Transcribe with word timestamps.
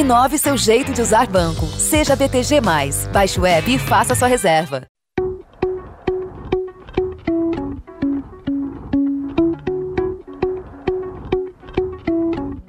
Inove 0.00 0.38
seu 0.38 0.56
jeito 0.56 0.94
de 0.94 1.02
usar 1.02 1.26
banco. 1.26 1.66
Seja 1.66 2.16
BTG. 2.16 2.58
Baixe 3.12 3.38
o 3.38 3.44
app 3.44 3.70
e 3.70 3.78
faça 3.78 4.14
sua 4.14 4.28
reserva. 4.28 4.86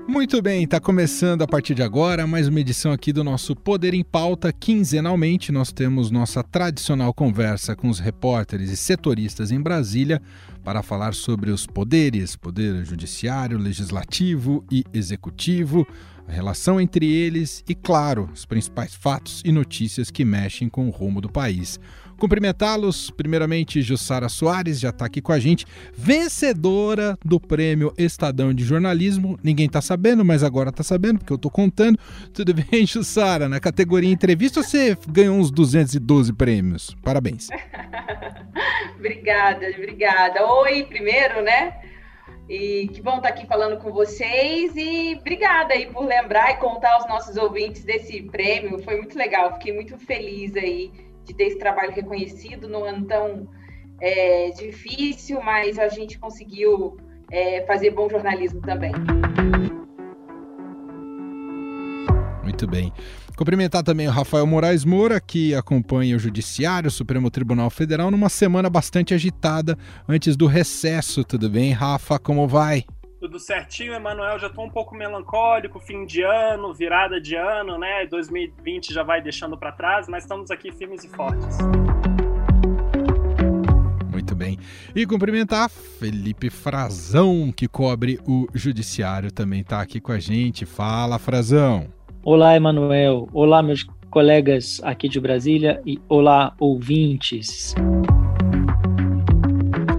Muito 0.09 0.41
bem, 0.41 0.65
está 0.65 0.79
começando 0.79 1.41
a 1.41 1.47
partir 1.47 1.73
de 1.73 1.81
agora 1.81 2.27
mais 2.27 2.49
uma 2.49 2.59
edição 2.59 2.91
aqui 2.91 3.13
do 3.13 3.23
nosso 3.23 3.55
Poder 3.55 3.93
em 3.93 4.03
Pauta. 4.03 4.51
Quinzenalmente 4.51 5.53
nós 5.53 5.71
temos 5.71 6.11
nossa 6.11 6.43
tradicional 6.43 7.13
conversa 7.13 7.77
com 7.77 7.89
os 7.89 7.99
repórteres 7.99 8.69
e 8.69 8.77
setoristas 8.77 9.51
em 9.51 9.59
Brasília 9.59 10.21
para 10.63 10.83
falar 10.83 11.13
sobre 11.13 11.49
os 11.49 11.65
poderes, 11.65 12.35
poder 12.35 12.85
judiciário, 12.85 13.57
legislativo 13.57 14.63
e 14.69 14.83
executivo, 14.93 15.87
a 16.31 16.33
relação 16.33 16.79
entre 16.79 17.11
eles 17.11 17.61
e, 17.67 17.75
claro, 17.75 18.29
os 18.33 18.45
principais 18.45 18.95
fatos 18.95 19.41
e 19.43 19.51
notícias 19.51 20.09
que 20.09 20.23
mexem 20.23 20.69
com 20.69 20.87
o 20.87 20.89
rumo 20.89 21.19
do 21.19 21.29
país. 21.29 21.77
Cumprimentá-los, 22.17 23.09
primeiramente, 23.09 23.81
Jussara 23.81 24.29
Soares, 24.29 24.79
já 24.79 24.89
está 24.89 25.05
aqui 25.05 25.21
com 25.21 25.33
a 25.33 25.39
gente, 25.39 25.65
vencedora 25.93 27.17
do 27.25 27.39
prêmio 27.39 27.91
Estadão 27.97 28.53
de 28.53 28.63
Jornalismo. 28.63 29.37
Ninguém 29.43 29.65
está 29.65 29.81
sabendo, 29.81 30.23
mas 30.23 30.43
agora 30.43 30.69
está 30.69 30.83
sabendo, 30.83 31.19
porque 31.19 31.33
eu 31.33 31.35
estou 31.35 31.51
contando. 31.51 31.99
Tudo 32.31 32.53
bem, 32.71 32.85
Jussara? 32.85 33.49
Na 33.49 33.59
categoria 33.59 34.09
entrevista, 34.09 34.63
você 34.63 34.95
ganhou 35.09 35.35
uns 35.35 35.51
212 35.51 36.31
prêmios. 36.31 36.95
Parabéns. 37.03 37.49
obrigada, 38.95 39.65
obrigada. 39.75 40.45
Oi, 40.45 40.83
primeiro, 40.83 41.41
né? 41.41 41.90
E 42.51 42.89
que 42.89 43.01
bom 43.01 43.15
estar 43.15 43.29
aqui 43.29 43.47
falando 43.47 43.77
com 43.77 43.93
vocês 43.93 44.75
e 44.75 45.15
obrigada 45.17 45.73
aí 45.73 45.85
por 45.85 46.03
lembrar 46.03 46.51
e 46.51 46.57
contar 46.57 46.95
aos 46.95 47.07
nossos 47.07 47.37
ouvintes 47.37 47.85
desse 47.85 48.23
prêmio. 48.23 48.83
Foi 48.83 48.97
muito 48.97 49.17
legal, 49.17 49.53
fiquei 49.53 49.73
muito 49.73 49.97
feliz 49.97 50.53
aí 50.57 50.91
de 51.23 51.33
ter 51.33 51.45
esse 51.45 51.57
trabalho 51.57 51.93
reconhecido 51.93 52.67
num 52.67 52.83
ano 52.83 53.05
tão 53.05 53.47
é, 54.01 54.49
difícil, 54.49 55.41
mas 55.41 55.79
a 55.79 55.87
gente 55.87 56.19
conseguiu 56.19 56.97
é, 57.31 57.61
fazer 57.61 57.91
bom 57.91 58.09
jornalismo 58.09 58.59
também. 58.59 58.91
Muito 62.61 62.69
bem. 62.69 62.93
Cumprimentar 63.35 63.81
também 63.81 64.07
o 64.07 64.11
Rafael 64.11 64.45
Moraes 64.45 64.85
Moura, 64.85 65.19
que 65.19 65.55
acompanha 65.55 66.15
o 66.15 66.19
Judiciário, 66.19 66.89
o 66.89 66.91
Supremo 66.91 67.31
Tribunal 67.31 67.71
Federal, 67.71 68.11
numa 68.11 68.29
semana 68.29 68.69
bastante 68.69 69.15
agitada 69.15 69.75
antes 70.07 70.35
do 70.37 70.45
recesso. 70.45 71.23
Tudo 71.23 71.49
bem, 71.49 71.71
Rafa? 71.71 72.19
Como 72.19 72.47
vai? 72.47 72.83
Tudo 73.19 73.39
certinho, 73.39 73.93
Emanuel. 73.93 74.37
Já 74.37 74.45
estou 74.45 74.63
um 74.63 74.69
pouco 74.69 74.95
melancólico, 74.95 75.79
fim 75.79 76.05
de 76.05 76.21
ano, 76.21 76.71
virada 76.71 77.19
de 77.19 77.35
ano, 77.35 77.79
né? 77.79 78.05
2020 78.05 78.93
já 78.93 79.01
vai 79.01 79.23
deixando 79.23 79.57
para 79.57 79.71
trás, 79.71 80.07
mas 80.07 80.23
estamos 80.23 80.51
aqui 80.51 80.71
firmes 80.71 81.03
e 81.03 81.09
fortes. 81.09 81.57
Muito 84.11 84.35
bem. 84.35 84.59
E 84.95 85.03
cumprimentar 85.07 85.67
Felipe 85.67 86.51
Frazão, 86.51 87.51
que 87.51 87.67
cobre 87.67 88.19
o 88.27 88.45
Judiciário, 88.53 89.31
também 89.31 89.61
está 89.61 89.81
aqui 89.81 89.99
com 89.99 90.11
a 90.11 90.19
gente. 90.19 90.63
Fala, 90.63 91.17
Frazão. 91.17 92.00
Olá, 92.23 92.55
Emanuel. 92.55 93.27
Olá, 93.33 93.63
meus 93.63 93.83
colegas 94.11 94.79
aqui 94.83 95.09
de 95.09 95.19
Brasília 95.19 95.81
e 95.83 95.99
olá, 96.07 96.53
ouvintes. 96.59 97.73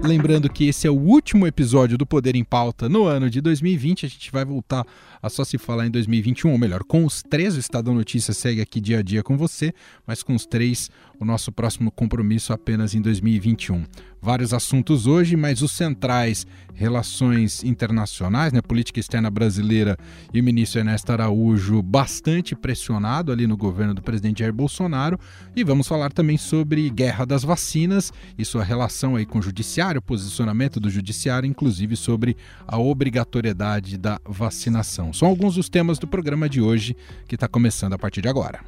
Lembrando 0.04 0.48
que 0.48 0.68
esse 0.68 0.86
é 0.86 0.90
o 0.90 0.96
último 0.96 1.48
episódio 1.48 1.98
do 1.98 2.06
Poder 2.06 2.36
em 2.36 2.44
Pauta 2.44 2.88
no 2.88 3.06
ano 3.06 3.28
de 3.28 3.40
2020. 3.40 4.06
A 4.06 4.08
gente 4.08 4.30
vai 4.30 4.44
voltar 4.44 4.86
a 5.20 5.28
só 5.28 5.42
se 5.42 5.58
falar 5.58 5.84
em 5.84 5.90
2021, 5.90 6.52
ou 6.52 6.58
melhor, 6.58 6.84
com 6.84 7.04
os 7.04 7.24
três. 7.24 7.56
O 7.56 7.58
Estadão 7.58 7.92
Notícias 7.92 8.36
segue 8.36 8.60
aqui 8.60 8.80
dia 8.80 9.00
a 9.00 9.02
dia 9.02 9.24
com 9.24 9.36
você, 9.36 9.74
mas 10.06 10.22
com 10.22 10.32
os 10.32 10.46
três, 10.46 10.92
o 11.22 11.24
nosso 11.24 11.52
próximo 11.52 11.90
compromisso 11.90 12.52
apenas 12.52 12.94
em 12.94 13.00
2021 13.00 13.84
vários 14.22 14.54
assuntos 14.54 15.08
hoje, 15.08 15.34
mas 15.34 15.62
os 15.62 15.72
centrais, 15.72 16.46
relações 16.72 17.64
internacionais, 17.64 18.52
né, 18.52 18.62
política 18.62 19.00
externa 19.00 19.28
brasileira 19.28 19.98
e 20.32 20.40
o 20.40 20.44
ministro 20.44 20.78
Ernesto 20.78 21.10
Araújo 21.10 21.82
bastante 21.82 22.54
pressionado 22.54 23.32
ali 23.32 23.48
no 23.48 23.56
governo 23.56 23.92
do 23.92 24.00
presidente 24.00 24.38
Jair 24.38 24.52
Bolsonaro. 24.52 25.18
E 25.56 25.64
vamos 25.64 25.88
falar 25.88 26.12
também 26.12 26.38
sobre 26.38 26.88
guerra 26.88 27.26
das 27.26 27.42
vacinas 27.42 28.12
e 28.38 28.44
sua 28.44 28.62
relação 28.62 29.16
aí 29.16 29.26
com 29.26 29.40
o 29.40 29.42
judiciário, 29.42 30.00
posicionamento 30.00 30.78
do 30.78 30.88
judiciário, 30.88 31.46
inclusive 31.46 31.96
sobre 31.96 32.36
a 32.66 32.78
obrigatoriedade 32.78 33.98
da 33.98 34.20
vacinação. 34.24 35.12
São 35.12 35.26
alguns 35.26 35.56
dos 35.56 35.68
temas 35.68 35.98
do 35.98 36.06
programa 36.06 36.48
de 36.48 36.60
hoje 36.60 36.96
que 37.26 37.34
está 37.34 37.48
começando 37.48 37.94
a 37.94 37.98
partir 37.98 38.22
de 38.22 38.28
agora. 38.28 38.60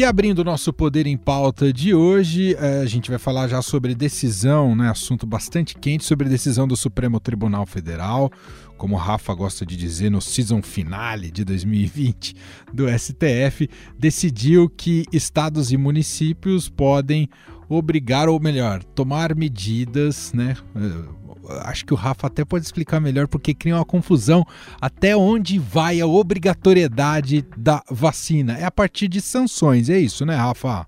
E 0.00 0.04
abrindo 0.04 0.38
o 0.38 0.44
nosso 0.44 0.72
Poder 0.72 1.06
em 1.06 1.14
Pauta 1.18 1.70
de 1.70 1.92
hoje, 1.92 2.56
eh, 2.58 2.80
a 2.80 2.86
gente 2.86 3.10
vai 3.10 3.18
falar 3.18 3.48
já 3.48 3.60
sobre 3.60 3.94
decisão, 3.94 4.74
né, 4.74 4.88
assunto 4.88 5.26
bastante 5.26 5.76
quente, 5.76 6.06
sobre 6.06 6.26
decisão 6.26 6.66
do 6.66 6.74
Supremo 6.74 7.20
Tribunal 7.20 7.66
Federal, 7.66 8.32
como 8.78 8.94
o 8.94 8.98
Rafa 8.98 9.34
gosta 9.34 9.66
de 9.66 9.76
dizer, 9.76 10.10
no 10.10 10.22
season 10.22 10.62
finale 10.62 11.30
de 11.30 11.44
2020 11.44 12.34
do 12.72 12.86
STF, 12.88 13.68
decidiu 13.98 14.70
que 14.70 15.04
estados 15.12 15.70
e 15.70 15.76
municípios 15.76 16.66
podem 16.66 17.28
obrigar, 17.70 18.28
ou 18.28 18.40
melhor, 18.40 18.82
tomar 18.82 19.34
medidas, 19.34 20.32
né, 20.32 20.56
eh, 20.74 21.20
acho 21.64 21.86
que 21.86 21.94
o 21.94 21.96
Rafa 21.96 22.26
até 22.26 22.44
pode 22.44 22.64
explicar 22.64 23.00
melhor, 23.00 23.28
porque 23.28 23.54
cria 23.54 23.76
uma 23.76 23.84
confusão 23.84 24.44
até 24.80 25.16
onde 25.16 25.58
vai 25.58 26.00
a 26.00 26.06
obrigatoriedade 26.06 27.42
da 27.56 27.82
vacina. 27.88 28.58
É 28.58 28.64
a 28.64 28.70
partir 28.70 29.08
de 29.08 29.20
sanções, 29.20 29.88
é 29.88 29.98
isso, 29.98 30.26
né, 30.26 30.34
Rafa? 30.34 30.86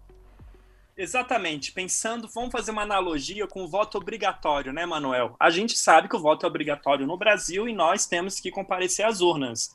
Exatamente. 0.96 1.72
Pensando, 1.72 2.28
vamos 2.32 2.52
fazer 2.52 2.70
uma 2.70 2.82
analogia 2.82 3.46
com 3.46 3.64
o 3.64 3.68
voto 3.68 3.96
obrigatório, 3.98 4.72
né, 4.72 4.84
Manuel? 4.84 5.34
A 5.40 5.50
gente 5.50 5.76
sabe 5.76 6.08
que 6.08 6.16
o 6.16 6.20
voto 6.20 6.44
é 6.44 6.48
obrigatório 6.48 7.06
no 7.06 7.16
Brasil 7.16 7.68
e 7.68 7.72
nós 7.72 8.06
temos 8.06 8.38
que 8.38 8.50
comparecer 8.50 9.06
às 9.06 9.20
urnas. 9.20 9.72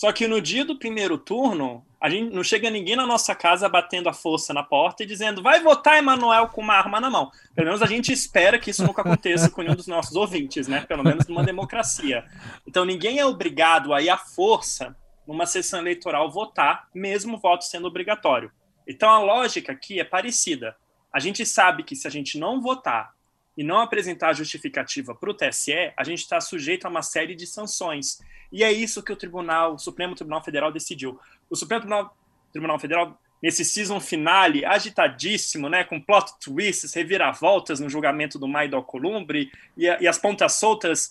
Só 0.00 0.10
que 0.12 0.26
no 0.26 0.40
dia 0.40 0.64
do 0.64 0.78
primeiro 0.78 1.18
turno, 1.18 1.84
a 2.00 2.08
gente 2.08 2.34
não 2.34 2.42
chega 2.42 2.70
ninguém 2.70 2.96
na 2.96 3.06
nossa 3.06 3.34
casa 3.34 3.68
batendo 3.68 4.08
a 4.08 4.14
força 4.14 4.54
na 4.54 4.62
porta 4.62 5.02
e 5.02 5.06
dizendo 5.06 5.42
vai 5.42 5.60
votar 5.60 5.98
Emanuel 5.98 6.48
com 6.48 6.62
uma 6.62 6.72
arma 6.72 6.98
na 6.98 7.10
mão. 7.10 7.30
Pelo 7.54 7.66
menos 7.66 7.82
a 7.82 7.86
gente 7.86 8.10
espera 8.10 8.58
que 8.58 8.70
isso 8.70 8.82
nunca 8.82 9.02
aconteça 9.02 9.50
com 9.50 9.60
nenhum 9.60 9.74
dos 9.74 9.86
nossos 9.86 10.16
ouvintes, 10.16 10.66
né? 10.66 10.86
Pelo 10.88 11.04
menos 11.04 11.26
numa 11.26 11.44
democracia. 11.44 12.24
Então 12.66 12.86
ninguém 12.86 13.18
é 13.18 13.26
obrigado 13.26 13.92
a 13.92 14.00
ir 14.00 14.08
à 14.08 14.16
força 14.16 14.96
numa 15.26 15.44
sessão 15.44 15.80
eleitoral 15.80 16.30
votar, 16.30 16.88
mesmo 16.94 17.36
o 17.36 17.38
voto 17.38 17.66
sendo 17.66 17.86
obrigatório. 17.86 18.50
Então 18.88 19.10
a 19.10 19.18
lógica 19.18 19.70
aqui 19.70 20.00
é 20.00 20.04
parecida. 20.04 20.74
A 21.12 21.20
gente 21.20 21.44
sabe 21.44 21.82
que 21.82 21.94
se 21.94 22.08
a 22.08 22.10
gente 22.10 22.38
não 22.38 22.58
votar 22.58 23.12
e 23.56 23.64
não 23.64 23.80
apresentar 23.80 24.32
justificativa 24.32 25.14
para 25.14 25.30
o 25.30 25.34
TSE, 25.34 25.92
a 25.96 26.04
gente 26.04 26.20
está 26.20 26.40
sujeito 26.40 26.86
a 26.86 26.88
uma 26.90 27.02
série 27.02 27.34
de 27.34 27.46
sanções. 27.46 28.20
E 28.52 28.64
é 28.64 28.72
isso 28.72 29.02
que 29.02 29.12
o 29.12 29.16
Tribunal, 29.16 29.74
o 29.74 29.78
Supremo 29.78 30.14
Tribunal 30.14 30.42
Federal 30.42 30.72
decidiu. 30.72 31.18
O 31.48 31.56
Supremo 31.56 31.82
Tribunal, 31.82 32.16
Tribunal 32.52 32.78
Federal, 32.78 33.20
nesse 33.42 33.64
season 33.64 34.00
finale, 34.00 34.64
agitadíssimo, 34.64 35.68
né, 35.68 35.84
com 35.84 36.00
plot 36.00 36.32
twists, 36.40 36.94
reviravoltas 36.94 37.80
no 37.80 37.88
julgamento 37.88 38.38
do 38.38 38.48
Maida 38.48 38.76
Alcolumbre 38.76 39.50
e, 39.76 39.84
e 39.84 40.08
as 40.08 40.18
pontas 40.18 40.54
soltas 40.54 41.10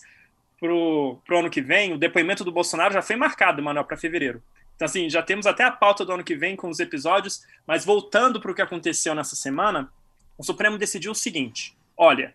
para 0.60 0.72
o 0.72 1.38
ano 1.38 1.48
que 1.48 1.62
vem, 1.62 1.94
o 1.94 1.98
depoimento 1.98 2.44
do 2.44 2.52
Bolsonaro 2.52 2.92
já 2.92 3.00
foi 3.00 3.16
marcado, 3.16 3.62
Manuel, 3.62 3.84
para 3.84 3.96
fevereiro. 3.96 4.42
Então, 4.76 4.84
assim, 4.86 5.08
já 5.08 5.22
temos 5.22 5.46
até 5.46 5.64
a 5.64 5.70
pauta 5.70 6.04
do 6.04 6.12
ano 6.12 6.24
que 6.24 6.34
vem 6.34 6.54
com 6.54 6.68
os 6.68 6.80
episódios, 6.80 7.42
mas 7.66 7.84
voltando 7.84 8.40
para 8.40 8.50
o 8.50 8.54
que 8.54 8.62
aconteceu 8.62 9.14
nessa 9.14 9.36
semana, 9.36 9.90
o 10.36 10.44
Supremo 10.44 10.78
decidiu 10.78 11.12
o 11.12 11.14
seguinte: 11.14 11.76
olha, 12.00 12.34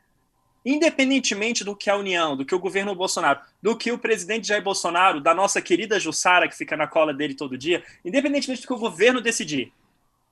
independentemente 0.64 1.64
do 1.64 1.76
que 1.76 1.90
a 1.90 1.98
União, 1.98 2.38
do 2.38 2.46
que 2.46 2.54
o 2.54 2.60
governo 2.60 2.94
Bolsonaro, 2.94 3.42
do 3.60 3.76
que 3.76 3.92
o 3.92 3.98
presidente 3.98 4.48
Jair 4.48 4.64
Bolsonaro, 4.64 5.20
da 5.20 5.34
nossa 5.34 5.60
querida 5.60 6.00
Jussara, 6.00 6.48
que 6.48 6.56
fica 6.56 6.78
na 6.78 6.86
cola 6.86 7.12
dele 7.12 7.34
todo 7.34 7.58
dia, 7.58 7.84
independentemente 8.06 8.62
do 8.62 8.68
que 8.68 8.74
o 8.74 8.78
governo 8.78 9.20
decidir, 9.20 9.74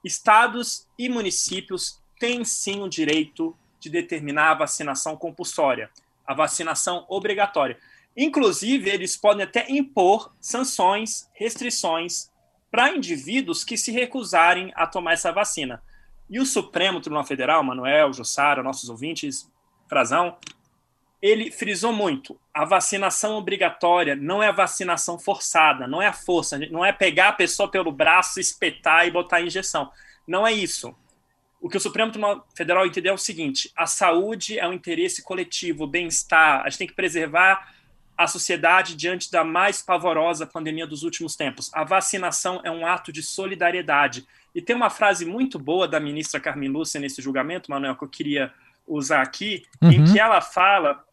estados 0.04 0.88
e 1.00 1.10
municípios 1.10 2.00
têm 2.20 2.46
sim 2.46 2.84
o 2.84 2.88
direito 2.88 3.58
de 3.80 3.90
determinar 3.90 4.52
a 4.52 4.56
vacinação 4.56 5.18
compulsória, 5.18 5.90
a 6.28 6.36
vacinação 6.36 7.04
obrigatória. 7.10 7.80
Inclusive, 8.16 8.88
eles 8.88 9.18
podem 9.18 9.46
até 9.46 9.66
impor 9.68 10.32
sanções, 10.40 11.28
restrições 11.34 12.30
para 12.70 12.96
indivíduos 12.96 13.64
que 13.64 13.78
se 13.78 13.92
recusarem 13.92 14.72
a 14.76 14.86
tomar 14.86 15.14
essa 15.14 15.32
vacina. 15.32 15.82
E 16.34 16.40
o 16.40 16.48
Supremo 16.48 17.00
Tribunal 17.00 17.24
Federal, 17.24 17.64
Manuel, 17.64 18.12
Jussara, 18.12 18.64
nossos 18.64 18.90
ouvintes, 18.90 19.48
Frazão, 19.88 20.36
ele 21.22 21.52
frisou 21.52 21.94
muito: 21.94 22.40
a 22.52 22.66
vacinação 22.66 23.36
obrigatória 23.36 24.16
não 24.16 24.42
é 24.42 24.48
a 24.48 24.52
vacinação 24.52 25.20
forçada, 25.20 25.86
não 25.86 26.02
é 26.02 26.08
a 26.08 26.12
força, 26.12 26.58
não 26.72 26.84
é 26.84 26.92
pegar 26.92 27.28
a 27.28 27.34
pessoa 27.34 27.70
pelo 27.70 27.92
braço, 27.92 28.40
espetar 28.40 29.06
e 29.06 29.12
botar 29.12 29.38
a 29.38 29.42
injeção. 29.44 29.92
Não 30.28 30.48
é 30.48 30.52
isso. 30.52 30.96
O 31.62 31.70
que 31.70 31.78
o 31.78 31.80
Supremo 31.80 32.12
Tribunal 32.12 32.48
Federal 32.58 32.88
entendeu 32.88 33.12
é 33.12 33.16
o 33.16 33.20
seguinte: 33.20 33.72
a 33.76 33.86
saúde 33.86 34.58
é 34.58 34.68
um 34.68 34.74
interesse 34.74 35.22
coletivo, 35.22 35.86
bem-estar, 35.86 36.62
a 36.62 36.70
gente 36.70 36.80
tem 36.80 36.88
que 36.88 36.96
preservar 36.96 37.76
a 38.18 38.26
sociedade 38.26 38.96
diante 38.96 39.32
da 39.32 39.44
mais 39.44 39.84
pavorosa 39.84 40.48
pandemia 40.48 40.88
dos 40.88 41.04
últimos 41.04 41.36
tempos. 41.36 41.72
A 41.76 41.84
vacinação 41.84 42.60
é 42.64 42.72
um 42.72 42.88
ato 42.88 43.12
de 43.12 43.22
solidariedade. 43.22 44.26
E 44.54 44.62
tem 44.62 44.76
uma 44.76 44.90
frase 44.90 45.26
muito 45.26 45.58
boa 45.58 45.88
da 45.88 46.00
ministra 46.00 46.40
Carmen 46.40 46.70
Lúcia 46.70 47.00
nesse 47.00 47.22
julgamento, 47.22 47.72
Manuel, 47.72 47.96
que 47.96 48.04
eu 48.04 48.10
queria 48.10 48.54
usar 48.88 49.22
aqui, 49.22 49.66
uhum. 49.82 49.92
em 49.92 50.04
que 50.06 50.20
ela 50.20 50.42
fala 50.42 51.04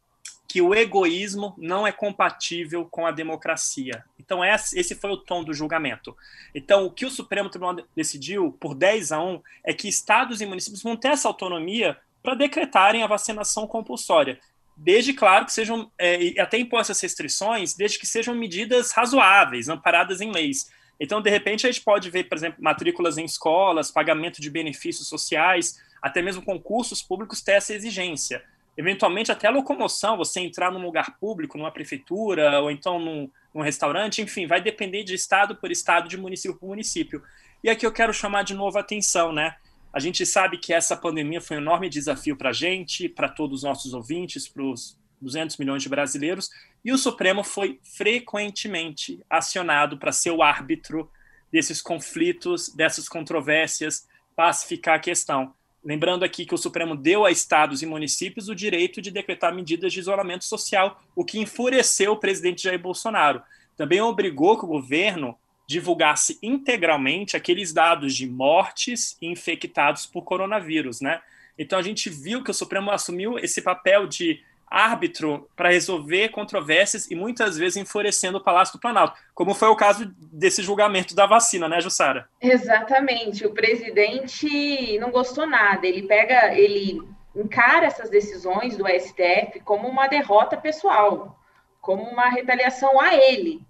que 0.47 0.61
o 0.61 0.75
egoísmo 0.75 1.55
não 1.57 1.87
é 1.87 1.93
compatível 1.93 2.85
com 2.85 3.07
a 3.07 3.13
democracia. 3.13 4.05
Então, 4.19 4.45
esse 4.45 4.95
foi 4.97 5.11
o 5.11 5.17
tom 5.17 5.45
do 5.45 5.55
julgamento. 5.55 6.17
Então, 6.53 6.85
o 6.85 6.91
que 6.91 7.07
o 7.07 7.11
Supremo 7.11 7.49
Tribunal 7.49 7.85
decidiu, 7.95 8.51
por 8.61 8.75
10 8.75 9.13
a 9.13 9.23
1, 9.23 9.41
é 9.65 9.73
que 9.73 9.89
estados 9.89 10.41
e 10.41 10.47
municípios 10.47 10.83
vão 10.83 10.97
ter 10.97 11.09
essa 11.09 11.29
autonomia 11.29 11.97
para 12.21 12.35
decretarem 12.35 13.03
a 13.03 13.07
vacinação 13.07 13.67
compulsória 13.67 14.41
desde, 14.83 15.13
claro, 15.13 15.45
que 15.45 15.53
sejam, 15.53 15.91
é, 15.99 16.41
até 16.41 16.59
impor 16.59 16.81
essas 16.81 17.01
restrições, 17.01 17.75
desde 17.75 17.99
que 17.99 18.07
sejam 18.07 18.35
medidas 18.35 18.93
razoáveis, 18.93 19.69
amparadas 19.69 20.23
em 20.23 20.33
leis. 20.33 20.71
Então, 21.01 21.23
de 21.23 21.31
repente, 21.31 21.67
a 21.67 21.73
gente 21.73 21.83
pode 21.83 22.11
ver, 22.11 22.25
por 22.25 22.37
exemplo, 22.37 22.63
matrículas 22.63 23.17
em 23.17 23.25
escolas, 23.25 23.91
pagamento 23.91 24.41
de 24.41 24.51
benefícios 24.51 25.09
sociais, 25.09 25.81
até 26.03 26.21
mesmo 26.21 26.43
concursos 26.43 27.03
públicos 27.03 27.41
ter 27.41 27.53
essa 27.53 27.73
exigência. 27.73 28.45
Eventualmente, 28.77 29.33
até 29.33 29.49
a 29.49 29.51
locomoção, 29.51 30.17
você 30.17 30.41
entrar 30.41 30.71
num 30.71 30.83
lugar 30.83 31.19
público, 31.19 31.57
numa 31.57 31.73
prefeitura, 31.73 32.61
ou 32.61 32.71
então 32.71 32.99
num, 32.99 33.31
num 33.55 33.63
restaurante, 33.63 34.21
enfim, 34.21 34.47
vai 34.47 34.61
depender 34.61 35.03
de 35.03 35.15
estado 35.15 35.57
por 35.57 35.71
estado, 35.71 36.09
de 36.09 36.19
município 36.19 36.59
por 36.59 36.69
município. 36.69 37.23
E 37.65 37.71
aqui 37.71 37.87
eu 37.87 37.93
quero 37.93 38.13
chamar 38.13 38.43
de 38.43 38.55
novo 38.55 38.77
a 38.77 38.83
atenção, 38.83 39.33
né? 39.33 39.57
A 39.93 39.99
gente 39.99 40.25
sabe 40.25 40.59
que 40.59 40.73
essa 40.73 40.97
pandemia 40.97 41.41
foi 41.41 41.57
um 41.57 41.61
enorme 41.61 41.89
desafio 41.89 42.37
para 42.37 42.51
a 42.51 42.53
gente, 42.53 43.09
para 43.09 43.29
todos 43.29 43.59
os 43.59 43.65
nossos 43.65 43.93
ouvintes, 43.93 44.47
para 44.47 44.63
os 44.63 45.00
200 45.21 45.57
milhões 45.57 45.83
de 45.83 45.89
brasileiros, 45.89 46.51
e 46.85 46.93
o 46.93 46.99
Supremo 46.99 47.43
foi 47.45 47.79
frequentemente 47.83 49.21
acionado 49.29 49.99
para 49.99 50.13
ser 50.13 50.31
o 50.31 50.43
árbitro 50.43 51.11
desses 51.53 51.83
conflitos, 51.83 52.69
dessas 52.69 53.09
controvérsias, 53.09 54.09
pacificar 54.37 54.97
a 54.97 55.01
questão. 55.01 55.53
Lembrando 55.83 56.25
aqui 56.25 56.45
que 56.45 56.55
o 56.55 56.59
Supremo 56.59 56.95
deu 56.95 57.25
a 57.25 57.31
estados 57.31 57.83
e 57.83 57.87
municípios 57.87 58.49
o 58.49 58.55
direito 58.55 59.01
de 59.01 59.11
decretar 59.11 59.55
medidas 59.55 59.93
de 59.93 60.01
isolamento 60.01 60.45
social, 60.45 61.03
o 61.17 61.25
que 61.25 61.39
enfureceu 61.39 62.13
o 62.13 62.17
presidente 62.17 62.63
Jair 62.63 62.79
Bolsonaro. 62.79 63.43
Também 63.77 64.01
obrigou 64.01 64.59
que 64.59 64.65
o 64.65 64.69
governo 64.69 65.37
divulgasse 65.67 66.39
integralmente 66.43 67.37
aqueles 67.37 67.73
dados 67.73 68.15
de 68.15 68.27
mortes 68.27 69.17
e 69.23 69.27
infectados 69.27 70.05
por 70.05 70.23
coronavírus, 70.23 71.01
né? 71.01 71.23
Então 71.57 71.79
a 71.79 71.83
gente 71.83 72.11
viu 72.11 72.43
que 72.43 72.51
o 72.51 72.55
Supremo 72.55 72.91
assumiu 72.91 73.39
esse 73.39 73.63
papel 73.63 74.07
de 74.07 74.43
árbitro 74.71 75.49
para 75.57 75.71
resolver 75.71 76.29
controvérsias 76.29 77.11
e 77.11 77.15
muitas 77.15 77.59
vezes 77.59 77.77
enfurecendo 77.77 78.39
o 78.39 78.43
Palácio 78.43 78.75
do 78.75 78.81
Planalto, 78.81 79.19
como 79.35 79.55
foi 79.55 79.69
o 79.69 79.77
caso 79.77 80.11
desse 80.33 80.63
julgamento 80.63 81.15
da 81.15 81.27
vacina, 81.27 81.69
né, 81.69 81.81
Jussara? 81.81 82.29
Exatamente. 82.41 83.45
O 83.45 83.53
presidente 83.53 84.99
não 84.99 85.11
gostou 85.11 85.47
nada. 85.47 85.87
Ele 85.87 86.03
pega, 86.03 86.55
ele 86.55 87.03
encara 87.35 87.87
essas 87.87 88.09
decisões 88.09 88.77
do 88.77 88.87
STF 88.87 89.61
como 89.65 89.89
uma 89.89 90.07
derrota 90.07 90.57
pessoal, 90.57 91.37
como 91.81 92.03
uma 92.03 92.29
retaliação 92.29 93.01
a 93.01 93.15
ele 93.15 93.61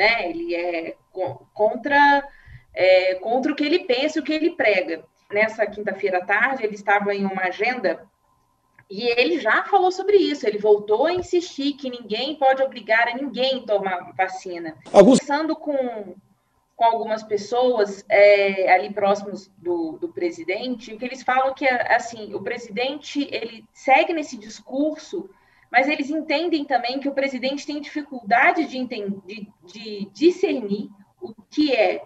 né? 0.00 0.30
Ele 0.30 0.54
é 0.54 0.96
contra, 1.52 2.26
é, 2.74 3.14
contra 3.16 3.52
o 3.52 3.54
que 3.54 3.64
ele 3.64 3.80
pensa 3.80 4.18
e 4.18 4.22
o 4.22 4.24
que 4.24 4.32
ele 4.32 4.50
prega. 4.50 5.04
Nessa 5.30 5.66
quinta-feira 5.66 6.18
à 6.18 6.24
tarde, 6.24 6.64
ele 6.64 6.74
estava 6.74 7.14
em 7.14 7.24
uma 7.24 7.42
agenda 7.42 8.04
e 8.90 9.02
ele 9.02 9.38
já 9.38 9.62
falou 9.64 9.92
sobre 9.92 10.16
isso. 10.16 10.46
Ele 10.46 10.58
voltou 10.58 11.06
a 11.06 11.14
insistir 11.14 11.74
que 11.74 11.88
ninguém 11.88 12.34
pode 12.34 12.62
obrigar 12.62 13.08
a 13.08 13.14
ninguém 13.14 13.58
a 13.58 13.66
tomar 13.66 14.12
vacina. 14.16 14.76
Alguns... 14.92 15.20
Conversando 15.20 15.54
com, 15.54 16.14
com 16.74 16.84
algumas 16.84 17.22
pessoas 17.22 18.04
é, 18.08 18.72
ali 18.72 18.92
próximos 18.92 19.48
do, 19.58 19.92
do 19.92 20.08
presidente, 20.08 20.92
o 20.92 20.98
que 20.98 21.04
eles 21.04 21.22
falam 21.22 21.54
que 21.54 21.68
assim 21.68 22.34
o 22.34 22.42
presidente 22.42 23.28
ele 23.30 23.64
segue 23.72 24.12
nesse 24.12 24.36
discurso 24.36 25.30
mas 25.70 25.88
eles 25.88 26.10
entendem 26.10 26.64
também 26.64 26.98
que 26.98 27.08
o 27.08 27.14
presidente 27.14 27.64
tem 27.64 27.80
dificuldade 27.80 28.66
de, 28.66 28.84
de, 28.84 29.48
de 29.64 30.10
discernir 30.12 30.90
o 31.20 31.32
que 31.48 31.72
é 31.72 32.04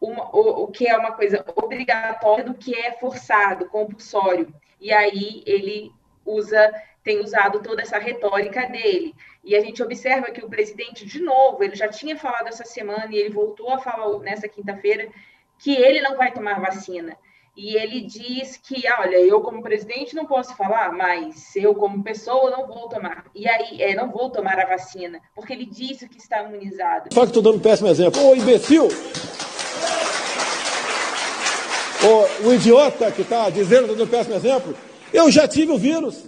uma, 0.00 0.34
o, 0.34 0.64
o, 0.64 0.66
que 0.68 0.86
é 0.86 0.96
uma 0.96 1.12
coisa 1.12 1.44
obrigatória 1.54 2.44
do 2.44 2.54
que 2.54 2.74
é 2.74 2.92
forçado, 2.92 3.68
compulsório. 3.68 4.54
E 4.80 4.92
aí 4.92 5.42
ele 5.44 5.92
usa, 6.28 6.72
tem 7.02 7.20
usado 7.20 7.62
toda 7.62 7.82
essa 7.82 7.98
retórica 7.98 8.66
dele. 8.66 9.14
E 9.44 9.56
a 9.56 9.60
gente 9.60 9.82
observa 9.82 10.30
que 10.30 10.44
o 10.44 10.48
presidente, 10.48 11.06
de 11.06 11.20
novo, 11.20 11.62
ele 11.62 11.74
já 11.74 11.88
tinha 11.88 12.16
falado 12.16 12.48
essa 12.48 12.64
semana 12.64 13.08
e 13.10 13.16
ele 13.16 13.30
voltou 13.30 13.70
a 13.70 13.78
falar 13.78 14.18
nessa 14.20 14.48
quinta-feira 14.48 15.08
que 15.58 15.74
ele 15.74 16.00
não 16.00 16.16
vai 16.16 16.32
tomar 16.32 16.60
vacina 16.60 17.16
e 17.58 17.76
ele 17.76 18.02
diz 18.02 18.56
que, 18.56 18.84
olha, 19.00 19.16
eu 19.16 19.40
como 19.40 19.60
presidente 19.60 20.14
não 20.14 20.24
posso 20.26 20.54
falar, 20.54 20.92
mas 20.92 21.56
eu 21.56 21.74
como 21.74 22.04
pessoa 22.04 22.52
não 22.52 22.68
vou 22.68 22.88
tomar. 22.88 23.24
E 23.34 23.48
aí, 23.48 23.82
é, 23.82 23.96
não 23.96 24.12
vou 24.12 24.30
tomar 24.30 24.56
a 24.60 24.64
vacina, 24.64 25.20
porque 25.34 25.54
ele 25.54 25.66
disse 25.66 26.08
que 26.08 26.18
está 26.18 26.44
imunizado. 26.44 27.12
Só 27.12 27.22
que 27.22 27.26
estou 27.26 27.42
dando 27.42 27.56
um 27.56 27.60
péssimo 27.60 27.88
exemplo. 27.88 28.24
Ô, 28.24 28.36
imbecil! 28.36 28.86
Ô, 32.00 32.46
o 32.46 32.54
idiota 32.54 33.10
que 33.10 33.22
está 33.22 33.50
dizendo, 33.50 33.88
dando 33.88 34.04
um 34.04 34.08
péssimo 34.08 34.36
exemplo, 34.36 34.72
eu 35.12 35.30
já 35.30 35.46
tive 35.46 35.72
o 35.72 35.78
vírus. 35.78 36.26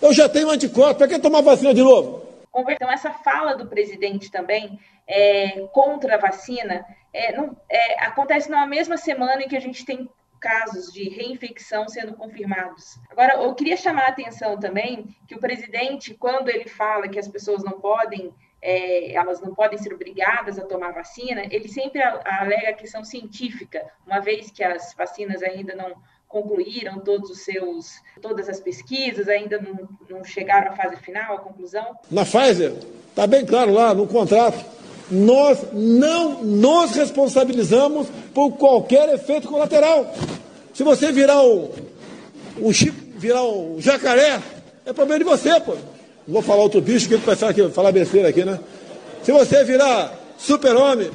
Eu 0.00 0.12
já 0.12 0.28
tenho 0.28 0.50
anticorpo. 0.50 0.96
Para 0.96 1.08
que 1.08 1.18
tomar 1.18 1.42
vacina 1.42 1.74
de 1.74 1.82
novo? 1.82 2.26
Então, 2.68 2.90
essa 2.90 3.10
fala 3.10 3.54
do 3.54 3.66
presidente 3.66 4.30
também 4.30 4.78
é, 5.06 5.66
contra 5.72 6.16
a 6.16 6.18
vacina 6.18 6.84
é, 7.12 7.32
não, 7.32 7.56
é, 7.68 8.04
acontece 8.04 8.50
na 8.50 8.66
mesma 8.66 8.96
semana 8.96 9.42
em 9.42 9.48
que 9.48 9.56
a 9.56 9.60
gente 9.60 9.84
tem 9.84 10.08
casos 10.40 10.92
de 10.92 11.08
reinfecção 11.08 11.86
sendo 11.88 12.14
confirmados. 12.14 12.98
Agora, 13.10 13.34
eu 13.34 13.54
queria 13.54 13.76
chamar 13.76 14.04
a 14.04 14.08
atenção 14.08 14.58
também 14.58 15.14
que 15.28 15.34
o 15.34 15.40
presidente, 15.40 16.14
quando 16.14 16.48
ele 16.48 16.66
fala 16.68 17.08
que 17.08 17.18
as 17.18 17.28
pessoas 17.28 17.62
não 17.62 17.78
podem, 17.78 18.32
é, 18.62 19.12
elas 19.12 19.40
não 19.40 19.54
podem 19.54 19.78
ser 19.78 19.92
obrigadas 19.92 20.58
a 20.58 20.64
tomar 20.64 20.92
vacina, 20.92 21.42
ele 21.50 21.68
sempre 21.68 22.00
alega 22.02 22.70
a 22.70 22.74
questão 22.74 23.04
científica, 23.04 23.86
uma 24.06 24.20
vez 24.20 24.50
que 24.50 24.64
as 24.64 24.94
vacinas 24.94 25.42
ainda 25.42 25.74
não 25.74 25.94
concluíram 26.30 27.00
todos 27.00 27.28
os 27.28 27.40
seus, 27.40 27.90
todas 28.22 28.48
as 28.48 28.60
pesquisas, 28.60 29.28
ainda 29.28 29.60
não, 29.60 29.88
não 30.08 30.24
chegaram 30.24 30.72
à 30.72 30.76
fase 30.76 30.96
final, 30.98 31.36
à 31.36 31.40
conclusão. 31.40 31.84
Na 32.08 32.24
Pfizer, 32.24 32.72
está 33.08 33.26
bem 33.26 33.44
claro 33.44 33.72
lá 33.72 33.92
no 33.92 34.06
contrato, 34.06 34.64
nós 35.10 35.58
não 35.72 36.44
nos 36.44 36.92
responsabilizamos 36.92 38.06
por 38.32 38.52
qualquer 38.52 39.12
efeito 39.12 39.48
colateral. 39.48 40.14
Se 40.72 40.84
você 40.84 41.10
virar 41.10 41.42
o, 41.42 41.72
o 42.60 42.72
chip, 42.72 42.96
virar 43.16 43.42
o 43.42 43.80
jacaré, 43.80 44.40
é 44.86 44.92
problema 44.92 45.18
de 45.18 45.24
você, 45.24 45.60
pô. 45.60 45.72
Não 45.72 46.34
vou 46.34 46.42
falar 46.42 46.62
outro 46.62 46.80
bicho 46.80 47.08
que 47.08 47.14
ele 47.14 47.24
pensar 47.24 47.52
que 47.52 47.68
falar 47.70 47.90
besteira 47.90 48.28
aqui, 48.28 48.44
né? 48.44 48.60
Se 49.24 49.32
você 49.32 49.64
virar 49.64 50.16
super-homem, 50.38 51.10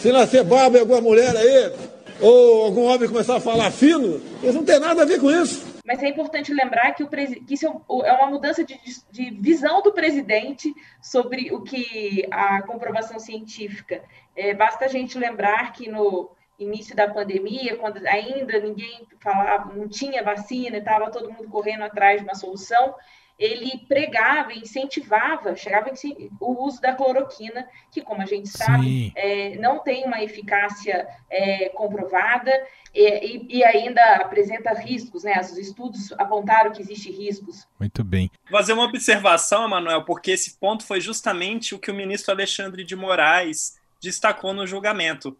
se 0.00 0.12
nascer 0.12 0.44
barba 0.44 0.76
em 0.76 0.80
alguma 0.82 1.00
mulher 1.00 1.36
aí, 1.36 1.72
ou 2.20 2.64
algum 2.64 2.84
homem 2.84 3.08
começar 3.08 3.36
a 3.36 3.40
falar 3.40 3.70
fino, 3.70 4.20
eles 4.42 4.54
não 4.54 4.64
tem 4.64 4.78
nada 4.78 5.02
a 5.02 5.04
ver 5.04 5.20
com 5.20 5.30
isso. 5.30 5.74
Mas 5.84 6.02
é 6.02 6.08
importante 6.08 6.52
lembrar 6.52 6.92
que, 6.92 7.02
o 7.02 7.08
que 7.08 7.54
isso 7.54 7.66
é, 7.66 8.08
é 8.08 8.12
uma 8.12 8.26
mudança 8.26 8.64
de, 8.64 8.78
de 9.10 9.30
visão 9.32 9.82
do 9.82 9.92
presidente 9.92 10.74
sobre 11.02 11.52
o 11.52 11.62
que 11.62 12.26
a 12.30 12.62
comprovação 12.62 13.18
científica. 13.18 14.02
É, 14.34 14.54
basta 14.54 14.86
a 14.86 14.88
gente 14.88 15.18
lembrar 15.18 15.72
que 15.72 15.88
no 15.88 16.30
início 16.58 16.96
da 16.96 17.08
pandemia, 17.08 17.76
quando 17.76 17.98
ainda 18.06 18.58
ninguém 18.60 19.06
falava, 19.20 19.74
não 19.74 19.88
tinha 19.88 20.22
vacina, 20.22 20.78
estava 20.78 21.10
todo 21.10 21.30
mundo 21.30 21.48
correndo 21.48 21.82
atrás 21.82 22.20
de 22.20 22.24
uma 22.24 22.34
solução, 22.34 22.94
ele 23.38 23.84
pregava, 23.88 24.52
incentivava, 24.52 25.56
chegava 25.56 25.90
em, 25.90 26.30
o 26.40 26.64
uso 26.64 26.80
da 26.80 26.94
cloroquina, 26.94 27.66
que, 27.90 28.00
como 28.00 28.22
a 28.22 28.26
gente 28.26 28.48
sabe, 28.48 29.12
é, 29.16 29.56
não 29.56 29.80
tem 29.80 30.04
uma 30.04 30.22
eficácia 30.22 31.06
é, 31.28 31.68
comprovada 31.70 32.52
e, 32.94 33.58
e, 33.58 33.64
ainda 33.64 34.00
apresenta 34.16 34.72
riscos, 34.72 35.24
né? 35.24 35.40
Os 35.40 35.58
estudos 35.58 36.12
apontaram 36.12 36.70
que 36.70 36.80
existem 36.80 37.12
riscos. 37.12 37.66
Muito 37.78 38.04
bem. 38.04 38.30
Vou 38.48 38.58
fazer 38.60 38.72
uma 38.72 38.84
observação, 38.84 39.64
Emanuel, 39.64 40.04
porque 40.04 40.30
esse 40.30 40.56
ponto 40.58 40.84
foi 40.84 41.00
justamente 41.00 41.74
o 41.74 41.78
que 41.78 41.90
o 41.90 41.94
ministro 41.94 42.32
Alexandre 42.32 42.84
de 42.84 42.94
Moraes 42.94 43.80
destacou 44.00 44.52
no 44.52 44.64
julgamento. 44.64 45.36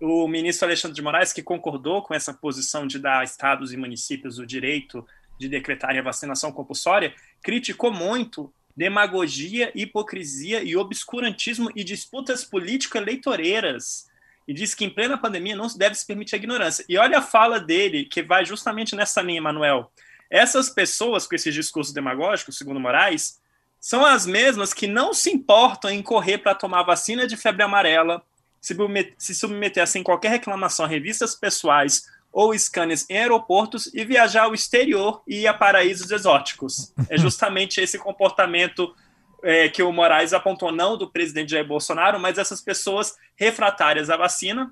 O 0.00 0.26
ministro 0.26 0.66
Alexandre 0.66 0.96
de 0.96 1.02
Moraes, 1.02 1.32
que 1.32 1.42
concordou 1.42 2.02
com 2.02 2.12
essa 2.12 2.34
posição 2.34 2.88
de 2.88 2.98
dar 2.98 3.20
a 3.20 3.24
estados 3.24 3.72
e 3.72 3.76
municípios 3.76 4.38
o 4.38 4.46
direito 4.46 5.06
de 5.38 5.48
decretarem 5.48 6.00
a 6.00 6.02
vacinação 6.02 6.50
compulsória, 6.50 7.14
criticou 7.42 7.92
muito 7.92 8.52
demagogia, 8.76 9.72
hipocrisia 9.74 10.62
e 10.62 10.76
obscurantismo 10.76 11.70
e 11.74 11.82
disputas 11.82 12.44
político-eleitoreiras. 12.44 14.06
E 14.46 14.52
disse 14.52 14.76
que 14.76 14.84
em 14.84 14.90
plena 14.90 15.18
pandemia 15.18 15.56
não 15.56 15.68
se 15.68 15.78
deve 15.78 15.94
se 15.94 16.06
permitir 16.06 16.34
a 16.34 16.38
ignorância. 16.38 16.84
E 16.88 16.98
olha 16.98 17.18
a 17.18 17.22
fala 17.22 17.58
dele, 17.58 18.04
que 18.04 18.22
vai 18.22 18.44
justamente 18.44 18.94
nessa 18.94 19.22
linha, 19.22 19.40
Manuel. 19.40 19.90
Essas 20.30 20.68
pessoas 20.68 21.26
com 21.26 21.34
esses 21.34 21.54
discursos 21.54 21.92
demagógicos, 21.92 22.58
segundo 22.58 22.78
Moraes, 22.78 23.40
são 23.80 24.04
as 24.04 24.26
mesmas 24.26 24.72
que 24.74 24.86
não 24.86 25.14
se 25.14 25.30
importam 25.30 25.90
em 25.90 26.02
correr 26.02 26.38
para 26.38 26.54
tomar 26.54 26.82
vacina 26.82 27.26
de 27.26 27.36
febre 27.36 27.62
amarela, 27.62 28.22
se 28.60 29.34
submeter 29.34 29.86
sem 29.86 30.02
qualquer 30.02 30.30
reclamação 30.30 30.84
a 30.84 30.88
revistas 30.88 31.34
pessoais 31.34 32.04
ou 32.36 32.52
scanners 32.58 33.06
em 33.08 33.16
aeroportos 33.16 33.90
e 33.94 34.04
viajar 34.04 34.42
ao 34.42 34.52
exterior 34.52 35.22
e 35.26 35.40
ir 35.40 35.46
a 35.46 35.54
paraísos 35.54 36.10
exóticos. 36.10 36.92
É 37.08 37.16
justamente 37.16 37.80
esse 37.80 37.98
comportamento 37.98 38.94
é, 39.42 39.70
que 39.70 39.82
o 39.82 39.90
Moraes 39.90 40.34
apontou, 40.34 40.70
não 40.70 40.98
do 40.98 41.10
presidente 41.10 41.52
Jair 41.52 41.66
Bolsonaro, 41.66 42.20
mas 42.20 42.36
essas 42.36 42.60
pessoas 42.60 43.14
refratárias 43.36 44.10
à 44.10 44.18
vacina, 44.18 44.70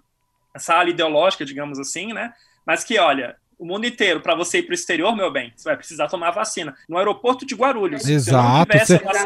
essa 0.54 0.74
ala 0.74 0.90
ideológica, 0.90 1.42
digamos 1.42 1.78
assim, 1.78 2.12
né? 2.12 2.34
Mas 2.66 2.84
que, 2.84 2.98
olha, 2.98 3.34
o 3.58 3.64
mundo 3.64 3.86
inteiro, 3.86 4.20
para 4.20 4.34
você 4.34 4.58
ir 4.58 4.64
para 4.64 4.72
o 4.72 4.74
exterior, 4.74 5.16
meu 5.16 5.32
bem, 5.32 5.50
você 5.56 5.64
vai 5.70 5.76
precisar 5.78 6.06
tomar 6.08 6.32
vacina. 6.32 6.76
No 6.86 6.98
aeroporto 6.98 7.46
de 7.46 7.54
Guarulhos. 7.54 8.06
Exato, 8.06 8.76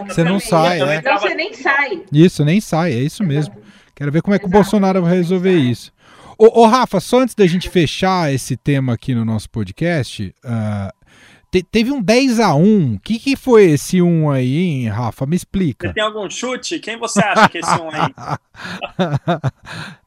você 0.07 0.23
não, 0.23 0.35
não 0.35 0.40
sai. 0.40 0.80
É. 0.80 0.95
Então 0.95 1.18
você 1.18 1.35
nem 1.35 1.52
sai. 1.54 2.04
Isso, 2.12 2.45
nem 2.45 2.61
sai, 2.61 2.92
é 2.92 3.00
isso 3.00 3.25
mesmo. 3.25 3.57
Quero 3.97 4.12
ver 4.12 4.23
como 4.23 4.37
é 4.37 4.38
que 4.38 4.45
Exato. 4.45 4.57
o 4.57 4.62
Bolsonaro 4.62 5.02
vai 5.02 5.16
resolver 5.16 5.57
isso. 5.57 5.92
Ô, 6.40 6.62
ô, 6.62 6.66
Rafa, 6.66 7.00
só 7.00 7.18
antes 7.18 7.35
da 7.35 7.45
gente 7.49 7.68
fechar 7.68 8.33
esse 8.33 8.57
tema 8.57 8.92
aqui 8.92 9.12
no 9.12 9.25
nosso 9.25 9.50
podcast, 9.50 10.33
uh, 10.45 11.09
te, 11.50 11.64
teve 11.64 11.90
um 11.90 12.00
10 12.00 12.38
a 12.38 12.54
1 12.54 12.95
O 12.95 13.00
que, 13.00 13.18
que 13.18 13.35
foi 13.35 13.73
esse 13.73 14.00
1 14.00 14.30
aí, 14.30 14.57
hein, 14.57 14.88
Rafa? 14.88 15.26
Me 15.26 15.35
explica. 15.35 15.88
Você 15.88 15.95
tem 15.95 16.02
algum 16.02 16.30
chute? 16.30 16.78
Quem 16.78 16.97
você 16.97 17.18
acha 17.21 17.49
que 17.49 17.59
é 17.59 17.61
esse 17.61 17.80
1 17.80 17.90
aí? 17.90 18.14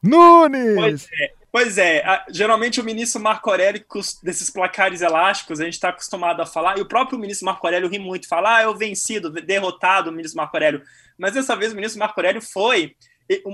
Nunes! 0.02 0.74
Pois 0.74 1.08
é. 1.20 1.42
Pois 1.52 1.76
é, 1.76 2.02
a, 2.02 2.24
geralmente 2.30 2.80
o 2.80 2.84
ministro 2.84 3.20
Marco 3.20 3.50
Aurélio, 3.50 3.84
desses 4.22 4.48
placares 4.48 5.02
elásticos, 5.02 5.60
a 5.60 5.64
gente 5.64 5.74
está 5.74 5.90
acostumado 5.90 6.40
a 6.40 6.46
falar, 6.46 6.78
e 6.78 6.80
o 6.80 6.88
próprio 6.88 7.18
ministro 7.18 7.44
Marco 7.44 7.66
Aurélio 7.66 7.90
ri 7.90 7.98
muito, 7.98 8.26
fala, 8.26 8.56
ah, 8.56 8.62
eu 8.62 8.74
vencido, 8.74 9.28
derrotado 9.30 10.08
o 10.08 10.12
ministro 10.14 10.38
Marco 10.38 10.56
Aurélio. 10.56 10.82
Mas 11.18 11.34
dessa 11.34 11.54
vez 11.54 11.72
o 11.72 11.76
ministro 11.76 11.98
Marco 11.98 12.18
Aurélio 12.18 12.40
foi. 12.40 12.96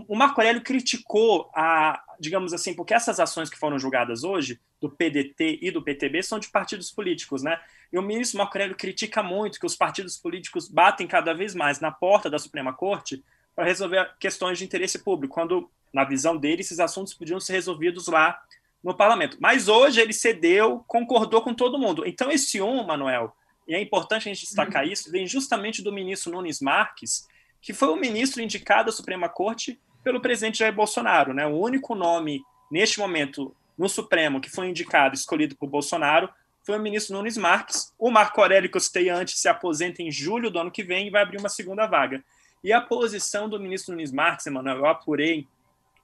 O 0.09 0.17
Marco 0.17 0.41
Aurélio 0.41 0.63
criticou 0.63 1.51
a, 1.55 2.03
digamos 2.19 2.53
assim, 2.53 2.75
porque 2.75 2.95
essas 2.95 3.21
ações 3.21 3.49
que 3.49 3.59
foram 3.59 3.79
julgadas 3.79 4.25
hoje, 4.25 4.61
do 4.81 4.91
PDT 4.91 5.59
e 5.63 5.71
do 5.71 5.83
PTB, 5.83 6.23
são 6.23 6.39
de 6.39 6.49
partidos 6.49 6.91
políticos, 6.91 7.43
né? 7.43 7.61
E 7.93 7.99
o 7.99 8.03
ministro 8.03 8.39
Marco 8.39 8.57
Aurélio 8.57 8.77
critica 8.77 9.23
muito 9.23 9.61
que 9.61 9.67
os 9.67 9.77
partidos 9.77 10.17
políticos 10.17 10.69
batem 10.69 11.07
cada 11.07 11.33
vez 11.33 11.55
mais 11.55 11.81
na 11.81 11.91
porta 11.91 12.29
da 12.29 12.39
Suprema 12.39 12.73
Corte 12.73 13.23
para 13.55 13.65
resolver 13.65 14.11
questões 14.19 14.59
de 14.59 14.65
interesse 14.65 14.99
público, 15.01 15.35
quando 15.35 15.71
na 15.93 16.05
visão 16.05 16.37
dele, 16.37 16.61
esses 16.61 16.81
assuntos 16.81 17.15
podiam 17.15 17.41
ser 17.41 17.55
resolvidos 17.55 18.07
lá 18.09 18.41
no 18.83 18.95
parlamento. 18.95 19.37
Mas 19.41 19.69
hoje 19.69 20.01
ele 20.01 20.13
cedeu, 20.13 20.85
concordou 20.87 21.43
com 21.43 21.55
todo 21.55 21.79
mundo. 21.79 22.07
Então, 22.07 22.31
esse 22.31 22.61
um, 22.61 22.85
Manuel, 22.85 23.35
e 23.67 23.75
é 23.75 23.81
importante 23.81 24.29
a 24.29 24.33
gente 24.33 24.45
destacar 24.45 24.85
uhum. 24.85 24.93
isso, 24.93 25.11
vem 25.11 25.27
justamente 25.27 25.83
do 25.83 25.93
ministro 25.93 26.33
Nunes 26.33 26.61
Marques, 26.61 27.27
que 27.61 27.73
foi 27.73 27.89
o 27.89 27.97
ministro 27.97 28.43
indicado 28.43 28.91
à 28.91 28.93
Suprema 28.93 29.29
Corte 29.29 29.79
pelo 30.03 30.21
presidente 30.21 30.59
Jair 30.59 30.75
Bolsonaro. 30.75 31.35
Né? 31.35 31.47
O 31.47 31.59
único 31.59 31.95
nome, 31.95 32.43
neste 32.71 32.99
momento, 32.99 33.55
no 33.77 33.89
Supremo, 33.89 34.41
que 34.41 34.51
foi 34.51 34.69
indicado, 34.69 35.15
escolhido 35.15 35.57
por 35.57 35.69
Bolsonaro, 35.69 36.29
foi 36.65 36.79
o 36.79 36.83
ministro 36.83 37.17
Nunes 37.17 37.37
Marques. 37.37 37.93
O 37.99 38.11
Marco 38.11 38.41
Aurélio, 38.41 38.71
que 38.71 38.77
eu 38.77 38.81
citei 38.81 39.09
antes, 39.09 39.41
se 39.41 39.49
aposenta 39.49 40.03
em 40.03 40.11
julho 40.11 40.51
do 40.51 40.59
ano 40.59 40.71
que 40.71 40.83
vem 40.83 41.07
e 41.07 41.11
vai 41.11 41.23
abrir 41.23 41.39
uma 41.39 41.49
segunda 41.49 41.87
vaga. 41.87 42.23
E 42.63 42.73
a 42.73 42.81
posição 42.81 43.49
do 43.49 43.59
ministro 43.59 43.95
Nunes 43.95 44.13
Marques, 44.13 44.47
Emanuel, 44.47 44.79
eu 44.79 44.87
apurei 44.87 45.47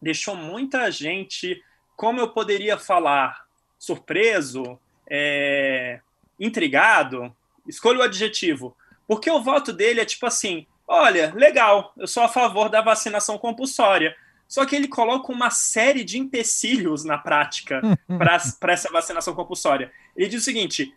deixou 0.04 0.36
muita 0.36 0.90
gente, 0.90 1.62
como 1.96 2.20
eu 2.20 2.28
poderia 2.28 2.78
falar, 2.78 3.46
surpreso, 3.78 4.78
é, 5.10 6.00
intrigado. 6.38 7.34
Escolha 7.66 8.00
o 8.00 8.02
adjetivo. 8.02 8.76
Porque 9.08 9.30
o 9.30 9.42
voto 9.42 9.72
dele 9.72 10.00
é 10.00 10.04
tipo 10.04 10.26
assim: 10.26 10.66
olha, 10.86 11.32
legal, 11.34 11.92
eu 11.96 12.06
sou 12.06 12.22
a 12.22 12.28
favor 12.28 12.68
da 12.68 12.80
vacinação 12.80 13.38
compulsória. 13.38 14.14
Só 14.46 14.64
que 14.66 14.76
ele 14.76 14.88
coloca 14.88 15.32
uma 15.32 15.50
série 15.50 16.04
de 16.04 16.18
empecilhos 16.18 17.04
na 17.04 17.18
prática 17.18 17.80
para 18.60 18.72
essa 18.72 18.92
vacinação 18.92 19.34
compulsória. 19.34 19.90
Ele 20.16 20.28
diz 20.28 20.42
o 20.42 20.44
seguinte: 20.44 20.94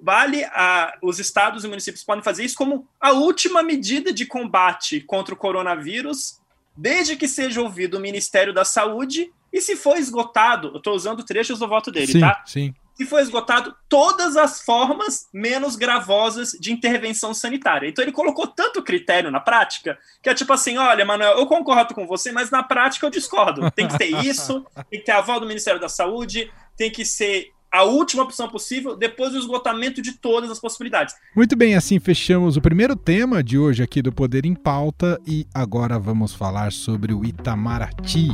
vale 0.00 0.44
a, 0.44 0.96
os 1.02 1.18
estados 1.18 1.64
e 1.64 1.68
municípios 1.68 2.04
podem 2.04 2.24
fazer 2.24 2.44
isso 2.44 2.56
como 2.56 2.88
a 3.00 3.12
última 3.12 3.62
medida 3.62 4.12
de 4.12 4.26
combate 4.26 5.00
contra 5.00 5.34
o 5.34 5.36
coronavírus 5.36 6.40
desde 6.76 7.16
que 7.16 7.26
seja 7.26 7.60
ouvido 7.60 7.96
o 7.96 8.00
Ministério 8.00 8.54
da 8.54 8.64
Saúde 8.64 9.32
e 9.52 9.60
se 9.60 9.74
for 9.74 9.96
esgotado, 9.96 10.68
eu 10.68 10.76
estou 10.76 10.94
usando 10.94 11.24
trechos 11.24 11.58
do 11.58 11.66
voto 11.66 11.90
dele, 11.90 12.12
sim, 12.12 12.20
tá? 12.20 12.42
Sim. 12.46 12.74
Se 12.98 13.06
for 13.06 13.20
esgotado 13.20 13.74
todas 13.88 14.36
as 14.36 14.60
formas 14.60 15.28
menos 15.32 15.76
gravosas 15.76 16.50
de 16.60 16.72
intervenção 16.72 17.32
sanitária. 17.32 17.88
Então 17.88 18.04
ele 18.04 18.10
colocou 18.10 18.46
tanto 18.46 18.82
critério 18.82 19.30
na 19.30 19.38
prática 19.38 19.96
que 20.20 20.28
é 20.28 20.34
tipo 20.34 20.52
assim: 20.52 20.76
olha, 20.76 21.04
Manuel, 21.04 21.38
eu 21.38 21.46
concordo 21.46 21.94
com 21.94 22.06
você, 22.06 22.32
mas 22.32 22.50
na 22.50 22.62
prática 22.62 23.06
eu 23.06 23.10
discordo. 23.10 23.70
Tem 23.70 23.86
que 23.86 23.96
ter 23.96 24.10
isso, 24.24 24.66
tem 24.90 24.98
que 24.98 25.06
ter 25.06 25.12
aval 25.12 25.38
do 25.38 25.46
Ministério 25.46 25.80
da 25.80 25.88
Saúde, 25.88 26.50
tem 26.76 26.90
que 26.90 27.04
ser 27.04 27.52
a 27.70 27.84
última 27.84 28.22
opção 28.22 28.48
possível 28.48 28.96
depois 28.96 29.32
do 29.32 29.38
esgotamento 29.38 30.00
de 30.00 30.12
todas 30.12 30.50
as 30.50 30.58
possibilidades. 30.58 31.14
Muito 31.36 31.56
bem, 31.56 31.74
assim 31.74 32.00
fechamos 32.00 32.56
o 32.56 32.60
primeiro 32.60 32.96
tema 32.96 33.42
de 33.42 33.58
hoje 33.58 33.82
aqui 33.82 34.02
do 34.02 34.12
Poder 34.12 34.44
em 34.44 34.54
Pauta 34.54 35.20
e 35.26 35.46
agora 35.54 35.98
vamos 35.98 36.34
falar 36.34 36.72
sobre 36.72 37.12
o 37.12 37.24
Itamaraty. 37.24 38.28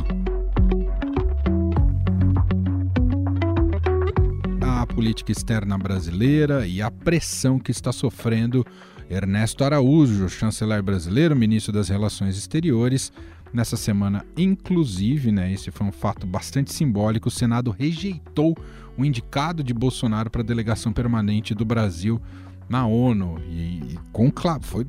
Política 4.95 5.31
externa 5.31 5.77
brasileira 5.77 6.65
e 6.65 6.81
a 6.81 6.89
pressão 6.89 7.59
que 7.59 7.69
está 7.69 7.91
sofrendo 7.91 8.65
Ernesto 9.09 9.65
Araújo, 9.65 10.29
chanceler 10.29 10.81
brasileiro, 10.81 11.35
ministro 11.35 11.73
das 11.73 11.89
Relações 11.89 12.37
Exteriores, 12.37 13.11
Nessa 13.53 13.77
semana, 13.77 14.25
inclusive, 14.35 15.31
né, 15.31 15.49
esse 15.53 15.71
foi 15.71 15.87
um 15.87 15.91
fato 15.91 16.27
bastante 16.27 16.73
simbólico, 16.73 17.29
o 17.29 17.31
Senado 17.31 17.71
rejeitou 17.71 18.53
o 18.97 19.05
indicado 19.05 19.63
de 19.63 19.73
Bolsonaro 19.73 20.29
para 20.29 20.41
a 20.41 20.43
delegação 20.43 20.91
permanente 20.91 21.55
do 21.55 21.63
Brasil 21.63 22.19
na 22.67 22.85
ONU. 22.85 23.39
E, 23.47 23.93
e 23.93 23.99
com 24.11 24.29
foi 24.61 24.85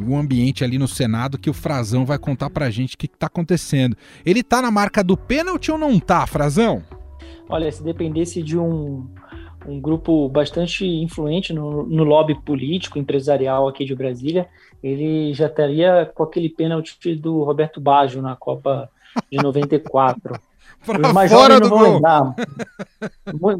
um 0.00 0.18
ambiente 0.18 0.64
ali 0.64 0.76
no 0.76 0.88
Senado 0.88 1.38
que 1.38 1.48
o 1.48 1.54
Frazão 1.54 2.04
vai 2.04 2.18
contar 2.18 2.50
para 2.50 2.66
a 2.66 2.70
gente 2.70 2.96
o 2.96 2.98
que 2.98 3.06
está 3.06 3.28
acontecendo. 3.28 3.96
Ele 4.26 4.40
está 4.40 4.60
na 4.60 4.72
marca 4.72 5.04
do 5.04 5.16
pênalti 5.16 5.70
ou 5.70 5.78
não 5.78 6.00
tá, 6.00 6.26
Frazão? 6.26 6.82
Olha, 7.48 7.70
se 7.70 7.82
dependesse 7.82 8.42
de 8.42 8.58
um, 8.58 9.06
um 9.66 9.80
grupo 9.80 10.28
bastante 10.28 10.86
influente 10.86 11.52
no, 11.52 11.84
no 11.84 12.04
lobby 12.04 12.34
político, 12.34 12.98
empresarial 12.98 13.68
aqui 13.68 13.84
de 13.84 13.94
Brasília, 13.94 14.48
ele 14.82 15.32
já 15.34 15.46
estaria 15.46 16.10
com 16.14 16.22
aquele 16.22 16.48
pênalti 16.48 17.14
do 17.14 17.42
Roberto 17.42 17.80
Baggio 17.80 18.22
na 18.22 18.36
Copa 18.36 18.90
de 19.30 19.38
94. 19.42 20.40
Pra 20.84 21.28
fora 21.28 21.60
do 21.60 21.68
gol. 21.68 22.00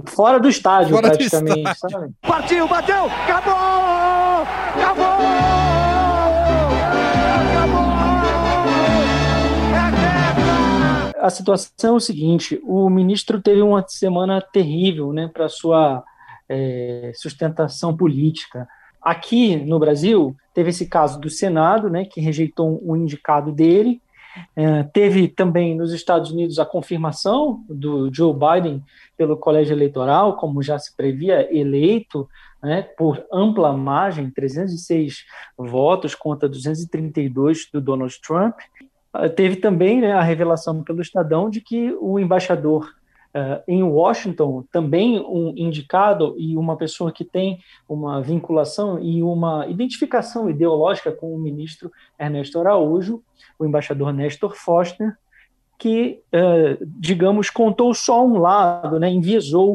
Fora 0.06 0.40
do 0.40 0.48
estádio, 0.48 0.94
fora 0.94 1.08
praticamente. 1.08 1.62
Do 1.62 1.70
estádio. 1.70 2.14
Partiu, 2.22 2.66
bateu, 2.66 3.04
acabou! 3.04 4.42
Acabou! 4.74 5.59
A 11.20 11.30
situação 11.30 11.94
é 11.94 11.96
o 11.96 12.00
seguinte: 12.00 12.60
o 12.64 12.88
ministro 12.88 13.40
teve 13.40 13.62
uma 13.62 13.86
semana 13.86 14.40
terrível 14.40 15.12
né, 15.12 15.28
para 15.32 15.48
sua 15.48 16.02
é, 16.48 17.12
sustentação 17.14 17.96
política. 17.96 18.68
Aqui 19.00 19.56
no 19.56 19.78
Brasil, 19.78 20.36
teve 20.52 20.70
esse 20.70 20.86
caso 20.86 21.20
do 21.20 21.30
Senado, 21.30 21.88
né, 21.88 22.04
que 22.04 22.20
rejeitou 22.20 22.80
um 22.84 22.96
indicado 22.96 23.52
dele. 23.52 24.00
É, 24.54 24.84
teve 24.84 25.26
também 25.26 25.76
nos 25.76 25.92
Estados 25.92 26.30
Unidos 26.30 26.58
a 26.58 26.64
confirmação 26.64 27.64
do 27.68 28.12
Joe 28.14 28.32
Biden 28.32 28.82
pelo 29.16 29.36
colégio 29.36 29.74
eleitoral, 29.74 30.36
como 30.36 30.62
já 30.62 30.78
se 30.78 30.94
previa, 30.96 31.48
eleito 31.54 32.28
né, 32.62 32.82
por 32.82 33.24
ampla 33.32 33.72
margem, 33.72 34.30
306 34.30 35.24
votos 35.56 36.14
contra 36.14 36.48
232 36.48 37.68
do 37.72 37.80
Donald 37.80 38.14
Trump. 38.20 38.54
Teve 39.34 39.56
também 39.56 40.00
né, 40.00 40.12
a 40.12 40.22
revelação 40.22 40.84
pelo 40.84 41.02
Estadão 41.02 41.50
de 41.50 41.60
que 41.60 41.92
o 42.00 42.18
embaixador 42.18 42.88
Uh, 43.32 43.62
em 43.68 43.80
Washington, 43.80 44.64
também 44.72 45.20
um 45.20 45.54
indicado 45.56 46.34
e 46.36 46.56
uma 46.56 46.76
pessoa 46.76 47.12
que 47.12 47.24
tem 47.24 47.60
uma 47.88 48.20
vinculação 48.20 48.98
e 48.98 49.22
uma 49.22 49.68
identificação 49.68 50.50
ideológica 50.50 51.12
com 51.12 51.32
o 51.32 51.38
ministro 51.38 51.92
Ernesto 52.18 52.58
Araújo, 52.58 53.22
o 53.56 53.64
embaixador 53.64 54.12
Nestor 54.12 54.56
Foster, 54.56 55.16
que, 55.78 56.20
uh, 56.34 56.84
digamos, 56.84 57.50
contou 57.50 57.94
só 57.94 58.26
um 58.26 58.36
lado, 58.36 58.98
né, 58.98 59.08
enviesou 59.08 59.74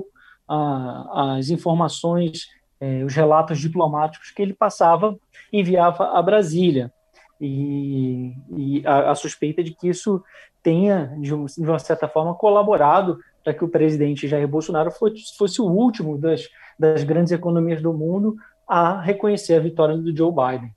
uh, 0.50 1.36
as 1.38 1.50
informações, 1.50 2.48
eh, 2.80 3.04
os 3.04 3.16
relatos 3.16 3.60
diplomáticos 3.60 4.32
que 4.32 4.42
ele 4.42 4.54
passava, 4.54 5.18
enviava 5.52 6.18
a 6.18 6.22
Brasília. 6.22 6.92
E, 7.40 8.34
e 8.56 8.84
a, 8.86 9.12
a, 9.12 9.16
suspeita 9.16 9.64
de 9.64 9.72
que 9.72 9.90
isso 9.90 10.24
tenha, 10.64 11.14
de, 11.20 11.30
de 11.30 11.70
uma 11.70 11.80
certa 11.80 12.08
forma, 12.08 12.34
colaborado 12.34 13.20
para 13.44 13.54
que 13.54 13.64
o 13.64 13.70
presidente 13.70 14.28
Jair 14.28 14.48
Bolsonaro 14.48 14.90
fosse, 14.90 15.38
fosse 15.38 15.62
o 15.62 15.66
último 15.66 16.18
das, 16.18 16.48
das 16.80 17.04
grandes 17.04 17.32
economias 17.32 17.82
do 17.82 17.94
mundo 17.94 18.36
a 18.68 19.00
reconhecer 19.00 19.56
a 19.56 19.60
vitória 19.60 19.96
do 19.98 20.16
Joe 20.16 20.32
Biden. 20.32 20.72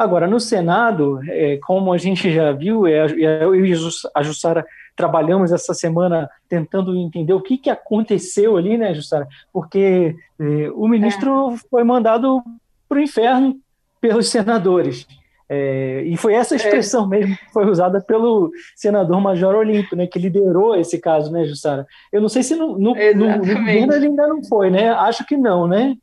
Agora, 0.00 0.26
no 0.26 0.40
Senado, 0.40 1.20
é, 1.28 1.58
como 1.58 1.92
a 1.92 1.98
gente 1.98 2.32
já 2.32 2.52
viu, 2.52 2.86
é, 2.86 3.04
é, 3.04 3.44
eu 3.44 3.54
e 3.54 3.74
a 4.14 4.22
Jussara 4.22 4.64
trabalhamos 4.96 5.52
essa 5.52 5.74
semana 5.74 6.28
tentando 6.48 6.96
entender 6.96 7.34
o 7.34 7.40
que, 7.42 7.58
que 7.58 7.68
aconteceu 7.68 8.56
ali, 8.56 8.78
né, 8.78 8.94
Jussara? 8.94 9.28
Porque 9.52 10.16
é, 10.38 10.70
o 10.74 10.88
ministro 10.88 11.52
é. 11.52 11.56
foi 11.68 11.84
mandado 11.84 12.42
para 12.88 12.96
o 12.96 13.02
inferno 13.02 13.60
pelos 14.00 14.30
senadores. 14.30 15.06
É, 15.52 16.02
e 16.06 16.16
foi 16.16 16.34
essa 16.34 16.54
expressão 16.54 17.06
é. 17.06 17.18
mesmo 17.18 17.36
que 17.36 17.52
foi 17.52 17.66
usada 17.66 18.00
pelo 18.00 18.52
senador 18.76 19.20
Major 19.20 19.56
Olímpio, 19.56 19.96
né, 19.96 20.06
que 20.06 20.16
liderou 20.16 20.76
esse 20.76 21.00
caso, 21.00 21.32
né, 21.32 21.44
Jussara? 21.44 21.84
Eu 22.12 22.20
não 22.20 22.28
sei 22.28 22.44
se 22.44 22.54
no, 22.54 22.78
no, 22.78 22.94
no, 22.94 23.14
no 23.14 23.38
governo 23.38 23.92
ele 23.92 24.06
ainda 24.06 24.28
não 24.28 24.44
foi, 24.44 24.70
né? 24.70 24.90
Acho 24.90 25.26
que 25.26 25.36
não, 25.36 25.66
né? 25.66 25.96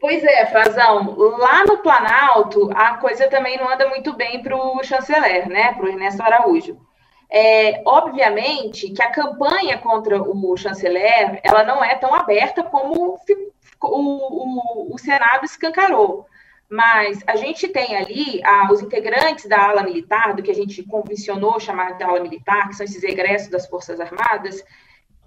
Pois 0.00 0.24
é, 0.24 0.46
Frazão, 0.46 1.14
lá 1.38 1.66
no 1.66 1.78
Planalto 1.78 2.70
a 2.74 2.96
coisa 2.96 3.28
também 3.28 3.58
não 3.58 3.70
anda 3.70 3.90
muito 3.90 4.14
bem 4.14 4.42
para 4.42 4.56
o 4.56 4.82
chanceler, 4.82 5.50
né, 5.50 5.74
para 5.74 5.84
o 5.84 5.88
Ernesto 5.88 6.22
Araújo. 6.22 6.78
É, 7.30 7.82
obviamente 7.84 8.90
que 8.90 9.02
a 9.02 9.10
campanha 9.10 9.76
contra 9.76 10.22
o 10.22 10.56
chanceler 10.56 11.40
ela 11.42 11.62
não 11.62 11.84
é 11.84 11.94
tão 11.96 12.14
aberta 12.14 12.62
como 12.62 13.18
o, 13.82 14.88
o, 14.88 14.94
o 14.94 14.98
Senado 14.98 15.44
escancarou. 15.44 16.26
Mas 16.68 17.22
a 17.26 17.36
gente 17.36 17.68
tem 17.68 17.96
ali 17.96 18.40
ah, 18.44 18.68
os 18.72 18.80
integrantes 18.80 19.46
da 19.46 19.68
ala 19.68 19.82
militar, 19.82 20.34
do 20.34 20.42
que 20.42 20.50
a 20.50 20.54
gente 20.54 20.82
convencionou 20.82 21.60
chamar 21.60 21.96
de 21.96 22.02
ala 22.02 22.20
militar, 22.20 22.68
que 22.68 22.76
são 22.76 22.84
esses 22.84 23.02
egressos 23.02 23.48
das 23.48 23.66
Forças 23.66 24.00
Armadas, 24.00 24.64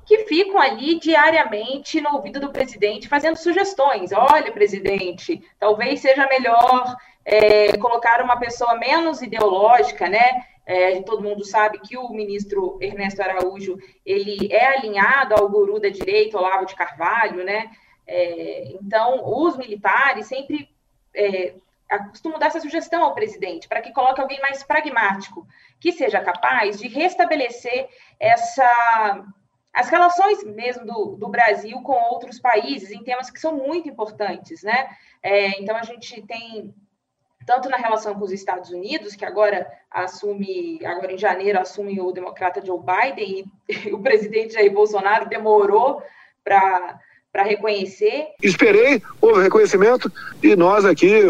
que 0.06 0.20
ficam 0.20 0.60
ali 0.60 1.00
diariamente 1.00 2.00
no 2.00 2.14
ouvido 2.16 2.40
do 2.40 2.52
presidente, 2.52 3.10
fazendo 3.10 3.36
sugestões. 3.36 4.12
Olha, 4.14 4.52
presidente, 4.52 5.42
talvez 5.60 6.00
seja 6.00 6.26
melhor 6.28 6.96
é, 7.26 7.78
colocar 7.78 8.24
uma 8.24 8.40
pessoa 8.40 8.76
menos 8.76 9.22
ideológica, 9.22 10.08
né? 10.08 10.46
É, 10.66 11.02
todo 11.02 11.24
mundo 11.24 11.46
sabe 11.46 11.80
que 11.80 11.98
o 11.98 12.10
ministro 12.10 12.78
Ernesto 12.82 13.22
Araújo 13.22 13.78
ele 14.06 14.50
é 14.52 14.78
alinhado 14.78 15.36
ao 15.36 15.48
guru 15.50 15.80
da 15.80 15.90
direita, 15.90 16.38
Olavo 16.38 16.66
de 16.66 16.76
Carvalho, 16.76 17.44
né? 17.44 17.70
É, 18.08 18.72
então, 18.82 19.22
os 19.26 19.58
militares 19.58 20.28
sempre 20.28 20.70
é, 21.18 21.54
costumam 22.10 22.38
dar 22.38 22.48
essa 22.48 22.60
sugestão 22.60 23.04
ao 23.04 23.16
presidente 23.16 23.68
para 23.68 23.82
que 23.82 23.92
coloque 23.92 24.22
alguém 24.22 24.40
mais 24.42 24.64
pragmático, 24.64 25.48
que 25.80 25.92
seja 25.92 26.22
capaz 26.22 26.80
de 26.80 26.88
restabelecer 26.88 27.88
essa 28.20 29.26
as 29.74 29.90
relações 29.90 30.44
mesmo 30.44 30.86
do, 30.86 31.16
do, 31.18 31.30
Brasil 31.30 31.80
com 31.84 31.92
outros 31.92 32.40
países 32.40 32.90
em 32.90 33.04
temas 33.04 33.30
que 33.30 33.40
são 33.40 33.54
muito 33.56 33.88
importantes, 33.88 34.64
né? 34.64 34.90
É, 35.22 35.62
então 35.62 35.76
a 35.76 35.84
gente 35.84 36.20
tem 36.24 36.74
tanto 37.46 37.70
na 37.70 37.78
relação 37.78 38.16
com 38.16 38.26
os 38.26 38.32
Estados 38.32 38.72
Unidos, 38.72 39.16
que 39.16 39.24
agora 39.24 39.72
assume, 39.92 40.84
agora 40.84 41.14
em 41.14 41.18
janeiro 41.18 41.60
assume 41.60 42.02
o 42.02 42.12
democrata 42.12 42.66
Joe 42.66 42.80
Biden 42.80 43.46
e 43.70 43.94
o 43.94 44.02
presidente 44.02 44.54
Jair 44.54 44.74
Bolsonaro 44.74 45.30
demorou 45.30 46.02
para 46.44 47.00
para 47.38 47.44
reconhecer. 47.44 48.30
Esperei, 48.42 49.00
houve 49.22 49.44
reconhecimento 49.44 50.12
e 50.42 50.56
nós 50.56 50.84
aqui 50.86 51.22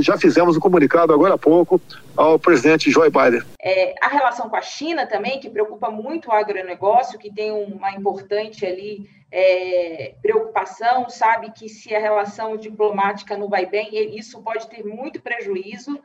já 0.00 0.18
fizemos 0.18 0.56
um 0.56 0.60
comunicado 0.60 1.12
agora 1.12 1.34
há 1.34 1.38
pouco 1.38 1.80
ao 2.16 2.40
presidente 2.40 2.90
Joe 2.90 3.08
Biden. 3.08 3.40
É, 3.62 3.94
a 4.02 4.08
relação 4.08 4.50
com 4.50 4.56
a 4.56 4.60
China 4.60 5.06
também, 5.06 5.38
que 5.38 5.48
preocupa 5.48 5.92
muito 5.92 6.28
o 6.28 6.32
agronegócio, 6.32 7.20
que 7.20 7.32
tem 7.32 7.52
uma 7.52 7.92
importante 7.92 8.66
ali 8.66 9.08
é, 9.30 10.16
preocupação, 10.20 11.08
sabe 11.08 11.52
que 11.52 11.68
se 11.68 11.94
a 11.94 12.00
relação 12.00 12.56
diplomática 12.56 13.38
não 13.38 13.48
vai 13.48 13.64
bem, 13.64 14.18
isso 14.18 14.42
pode 14.42 14.68
ter 14.68 14.84
muito 14.84 15.22
prejuízo. 15.22 16.00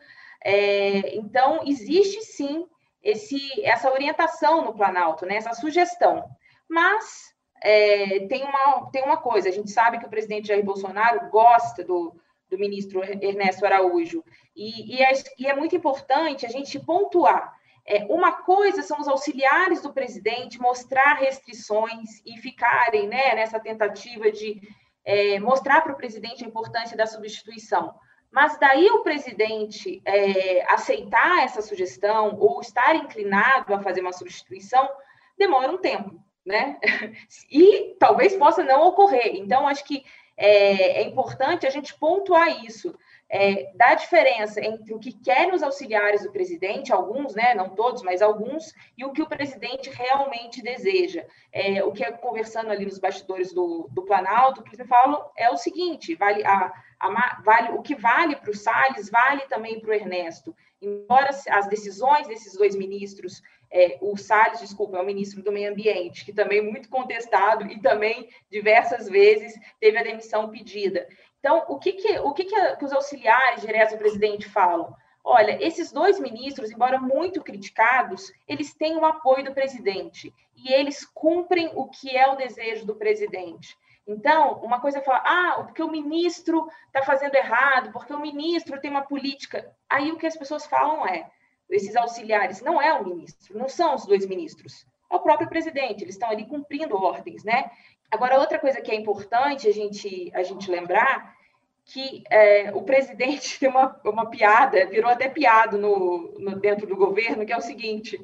É, 0.46 1.16
então, 1.16 1.62
existe 1.66 2.22
sim 2.22 2.68
esse, 3.04 3.40
essa 3.64 3.92
orientação 3.92 4.64
no 4.64 4.76
Planalto, 4.76 5.26
né, 5.26 5.38
essa 5.38 5.54
sugestão. 5.54 6.30
Mas 6.70 7.34
é, 7.62 8.28
tem, 8.28 8.44
uma, 8.44 8.90
tem 8.92 9.04
uma 9.04 9.18
coisa, 9.18 9.50
a 9.50 9.52
gente 9.52 9.72
sabe 9.72 10.00
que 10.00 10.06
o 10.06 10.10
presidente 10.10 10.48
Jair 10.48 10.64
Bolsonaro 10.64 11.30
gosta 11.30 11.84
do, 11.84 12.16
do 12.50 12.58
ministro 12.58 13.04
Ernesto 13.04 13.66
Araújo, 13.66 14.24
e, 14.56 14.96
e, 14.96 15.04
é, 15.04 15.12
e 15.38 15.48
é 15.48 15.56
muito 15.56 15.76
importante 15.76 16.46
a 16.46 16.50
gente 16.50 16.80
pontuar. 16.80 17.54
É, 17.86 18.06
uma 18.10 18.32
coisa 18.32 18.84
são 18.84 19.00
os 19.00 19.08
auxiliares 19.08 19.82
do 19.82 19.94
presidente 19.94 20.60
mostrar 20.60 21.16
restrições 21.16 22.22
e 22.26 22.38
ficarem 22.38 23.08
né, 23.08 23.36
nessa 23.36 23.60
tentativa 23.60 24.32
de 24.32 24.62
é, 25.04 25.40
mostrar 25.40 25.82
para 25.82 25.94
o 25.94 25.98
presidente 25.98 26.44
a 26.44 26.48
importância 26.48 26.96
da 26.96 27.08
substituição. 27.08 27.96
Mas 28.32 28.60
daí 28.60 28.92
o 28.92 29.02
presidente 29.02 30.04
é, 30.06 30.72
aceitar 30.72 31.44
essa 31.44 31.64
sugestão 31.64 32.38
ou 32.40 32.62
estar 32.62 32.96
inclinado 32.96 33.74
a 33.74 33.80
fazer 33.80 34.02
uma 34.02 34.14
substituição 34.14 34.88
demora 35.36 35.72
um 35.72 35.78
tempo 35.78 36.22
né? 36.50 36.78
E 37.52 37.96
talvez 38.00 38.36
possa 38.36 38.64
não 38.64 38.88
ocorrer. 38.88 39.36
Então, 39.36 39.68
acho 39.68 39.86
que 39.86 40.04
é, 40.36 41.02
é 41.02 41.04
importante 41.04 41.68
a 41.68 41.70
gente 41.70 41.94
pontuar 41.94 42.66
isso. 42.66 42.98
É, 43.32 43.72
da 43.76 43.94
diferença 43.94 44.60
entre 44.60 44.92
o 44.92 44.98
que 44.98 45.14
querem 45.14 45.54
os 45.54 45.62
auxiliares 45.62 46.24
do 46.24 46.32
presidente, 46.32 46.92
alguns, 46.92 47.36
né, 47.36 47.54
não 47.54 47.70
todos, 47.70 48.02
mas 48.02 48.24
alguns, 48.24 48.74
e 48.98 49.06
o 49.06 49.12
que 49.12 49.22
o 49.22 49.28
presidente 49.28 49.92
realmente 49.92 50.64
deseja. 50.64 51.24
É, 51.54 51.84
o 51.84 51.92
que 51.92 52.04
é 52.04 52.12
conversando 52.12 52.72
ali 52.72 52.86
nos 52.86 52.98
bastidores 52.98 53.54
do, 53.54 53.88
do 53.92 54.02
Planalto, 54.02 54.64
que 54.64 54.76
eles 54.76 54.88
falam 54.88 55.24
é 55.38 55.48
o 55.52 55.58
seguinte: 55.58 56.16
vale, 56.16 56.44
a, 56.44 56.74
a, 57.00 57.42
vale 57.46 57.74
o 57.74 57.84
que 57.84 57.94
vale 57.94 58.36
para 58.36 58.50
o 58.50 58.56
Salles, 58.56 59.12
vale 59.12 59.42
também 59.42 59.80
para 59.80 59.92
o 59.92 59.94
Ernesto. 59.94 60.56
Embora 60.82 61.30
as 61.30 61.68
decisões 61.68 62.28
desses 62.28 62.54
dois 62.54 62.76
ministros 62.76 63.42
é, 63.72 63.98
o 64.02 64.18
Salles, 64.18 64.62
desculpa, 64.62 64.98
é 64.98 65.02
o 65.02 65.06
ministro 65.06 65.44
do 65.44 65.52
Meio 65.52 65.72
Ambiente, 65.72 66.26
que 66.26 66.34
também 66.34 66.60
é 66.60 66.62
muito 66.62 66.90
contestado 66.90 67.66
e 67.68 67.80
também 67.82 68.30
diversas 68.50 69.08
vezes 69.08 69.54
teve 69.80 69.98
a 69.98 70.04
demissão 70.04 70.50
pedida. 70.50 71.08
Então, 71.40 71.66
o 71.70 71.78
que, 71.78 71.94
que, 71.94 72.20
o 72.20 72.34
que, 72.34 72.46
que, 72.46 72.76
que 72.78 72.86
os 72.86 72.92
auxiliares 72.92 73.62
diretos 73.62 73.94
do 73.94 74.00
presidente 74.00 74.50
falam? 74.50 74.94
Olha, 75.24 75.64
esses 75.64 75.92
dois 75.92 76.20
ministros, 76.20 76.72
embora 76.72 77.00
muito 77.00 77.44
criticados, 77.44 78.32
eles 78.48 78.74
têm 78.74 78.98
o 78.98 79.06
apoio 79.06 79.44
do 79.44 79.54
presidente 79.54 80.34
e 80.56 80.74
eles 80.74 81.06
cumprem 81.06 81.72
o 81.76 81.88
que 81.88 82.16
é 82.16 82.28
o 82.28 82.36
desejo 82.36 82.86
do 82.86 82.96
presidente. 82.96 83.78
Então, 84.12 84.60
uma 84.64 84.82
coisa 84.82 84.98
é 84.98 85.02
falar, 85.02 85.22
ah, 85.24 85.64
porque 85.64 85.84
o 85.84 85.92
ministro 85.92 86.68
está 86.88 87.04
fazendo 87.04 87.36
errado, 87.36 87.92
porque 87.92 88.12
o 88.12 88.20
ministro 88.20 88.82
tem 88.82 88.90
uma 88.90 89.04
política. 89.04 89.72
Aí 89.88 90.12
o 90.12 90.18
que 90.18 90.26
as 90.26 90.36
pessoas 90.36 90.66
falam 90.66 91.06
é, 91.06 91.30
esses 91.70 91.96
auxiliares 91.96 92.60
não 92.60 92.82
é 92.82 92.92
o 92.92 93.06
ministro, 93.06 93.56
não 93.56 93.70
são 93.70 93.94
os 93.94 94.08
dois 94.08 94.26
ministros, 94.26 94.84
é 95.12 95.16
o 95.16 95.20
próprio 95.20 95.48
presidente, 95.48 96.04
eles 96.04 96.16
estão 96.16 96.32
ali 96.32 96.48
cumprindo 96.48 96.98
ordens, 96.98 97.44
né? 97.44 97.70
Agora, 98.10 98.40
outra 98.40 98.58
coisa 98.58 98.82
que 98.82 98.90
é 98.90 98.96
importante 98.96 99.68
a 99.68 99.72
gente, 99.72 100.32
a 100.34 100.42
gente 100.42 100.72
lembrar 100.72 101.36
que 101.86 102.24
é, 102.32 102.72
o 102.74 102.82
presidente 102.82 103.58
tem 103.62 103.70
uma, 103.70 103.96
uma 104.04 104.28
piada, 104.28 104.88
virou 104.88 105.12
até 105.12 105.30
piada 105.30 105.78
no, 105.78 106.34
no 106.40 106.60
dentro 106.60 106.88
do 106.88 106.96
governo, 106.96 107.46
que 107.46 107.54
é 107.54 107.58
o 107.58 107.62
seguinte: 107.62 108.20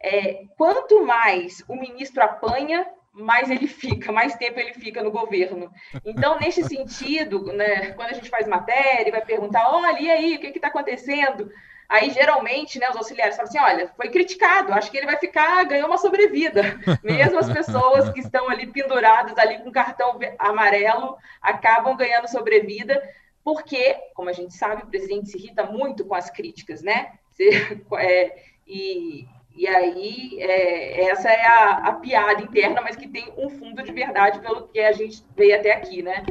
é, 0.00 0.44
quanto 0.56 1.04
mais 1.04 1.64
o 1.68 1.74
ministro 1.74 2.22
apanha, 2.22 2.86
mais 3.14 3.48
ele 3.48 3.68
fica, 3.68 4.10
mais 4.10 4.34
tempo 4.34 4.58
ele 4.58 4.74
fica 4.74 5.02
no 5.02 5.10
governo. 5.10 5.70
Então, 6.04 6.38
nesse 6.38 6.64
sentido, 6.64 7.52
né, 7.52 7.92
quando 7.92 8.10
a 8.10 8.14
gente 8.14 8.28
faz 8.28 8.46
matéria, 8.46 9.12
vai 9.12 9.24
perguntar: 9.24 9.70
olha, 9.72 10.00
e 10.00 10.10
aí, 10.10 10.36
o 10.36 10.40
que 10.40 10.48
está 10.48 10.68
acontecendo? 10.68 11.50
Aí, 11.88 12.10
geralmente, 12.10 12.78
né, 12.78 12.90
os 12.90 12.96
auxiliares 12.96 13.36
falam 13.36 13.48
assim: 13.48 13.58
olha, 13.60 13.88
foi 13.96 14.08
criticado, 14.10 14.72
acho 14.72 14.90
que 14.90 14.96
ele 14.96 15.06
vai 15.06 15.16
ficar, 15.16 15.64
ganhou 15.64 15.86
uma 15.86 15.98
sobrevida. 15.98 16.62
Mesmo 17.04 17.38
as 17.38 17.50
pessoas 17.50 18.10
que 18.10 18.20
estão 18.20 18.48
ali 18.48 18.66
penduradas, 18.66 19.38
ali 19.38 19.62
com 19.62 19.70
cartão 19.70 20.18
amarelo, 20.38 21.16
acabam 21.40 21.96
ganhando 21.96 22.28
sobrevida, 22.28 23.00
porque, 23.44 23.96
como 24.14 24.28
a 24.28 24.32
gente 24.32 24.54
sabe, 24.54 24.82
o 24.82 24.86
presidente 24.86 25.28
se 25.28 25.38
irrita 25.38 25.64
muito 25.64 26.04
com 26.04 26.14
as 26.14 26.30
críticas, 26.30 26.82
né? 26.82 27.12
É, 27.98 28.36
e, 28.66 29.26
e 29.56 29.68
aí, 29.68 30.36
é, 30.40 31.10
essa 31.10 31.30
é 31.30 31.46
a, 31.46 31.70
a 31.88 31.92
piada 31.92 32.42
interna, 32.42 32.80
mas 32.82 32.96
que 32.96 33.06
tem 33.06 33.32
um 33.38 33.48
fundo 33.48 33.82
de 33.84 33.92
verdade 33.92 34.40
pelo 34.40 34.66
que 34.66 34.80
a 34.80 34.92
gente 34.92 35.22
veio 35.36 35.54
até 35.54 35.72
aqui, 35.72 36.02
né? 36.02 36.24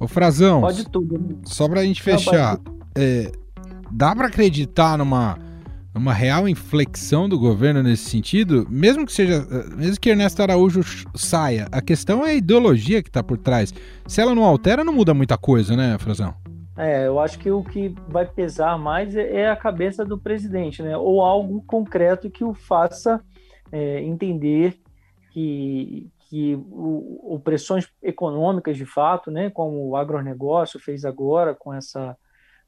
Ô 0.00 0.08
Frazão, 0.08 0.62
pode 0.62 0.88
tudo. 0.88 1.18
Né? 1.18 1.36
Só 1.44 1.68
pra 1.68 1.84
gente 1.84 2.02
fechar, 2.02 2.58
é, 2.96 3.30
dá 3.90 4.16
para 4.16 4.28
acreditar 4.28 4.96
numa, 4.96 5.38
numa 5.94 6.14
real 6.14 6.48
inflexão 6.48 7.28
do 7.28 7.38
governo 7.38 7.82
nesse 7.82 8.08
sentido? 8.08 8.66
Mesmo 8.70 9.04
que 9.04 9.12
seja, 9.12 9.46
mesmo 9.76 10.00
que 10.00 10.08
Ernesto 10.08 10.42
Araújo 10.42 10.80
saia, 11.14 11.68
a 11.70 11.82
questão 11.82 12.26
é 12.26 12.30
a 12.30 12.34
ideologia 12.34 13.02
que 13.02 13.10
está 13.10 13.22
por 13.22 13.36
trás. 13.36 13.72
Se 14.06 14.20
ela 14.20 14.34
não 14.34 14.44
altera, 14.44 14.82
não 14.82 14.94
muda 14.94 15.12
muita 15.12 15.36
coisa, 15.36 15.76
né, 15.76 15.98
Frazão? 15.98 16.41
É, 16.76 17.06
eu 17.06 17.20
acho 17.20 17.38
que 17.38 17.50
o 17.50 17.62
que 17.62 17.94
vai 18.08 18.26
pesar 18.26 18.78
mais 18.78 19.14
é, 19.14 19.42
é 19.42 19.50
a 19.50 19.56
cabeça 19.56 20.04
do 20.04 20.18
presidente, 20.18 20.82
né? 20.82 20.96
Ou 20.96 21.20
algo 21.20 21.62
concreto 21.62 22.30
que 22.30 22.44
o 22.44 22.54
faça 22.54 23.22
é, 23.70 24.00
entender 24.00 24.80
que, 25.32 26.10
que 26.28 26.54
o, 26.54 27.40
pressões 27.42 27.88
econômicas 28.02 28.76
de 28.76 28.86
fato, 28.86 29.30
né, 29.30 29.50
como 29.50 29.88
o 29.88 29.96
agronegócio 29.96 30.78
fez 30.78 31.04
agora 31.04 31.54
com 31.54 31.72
essa 31.72 32.16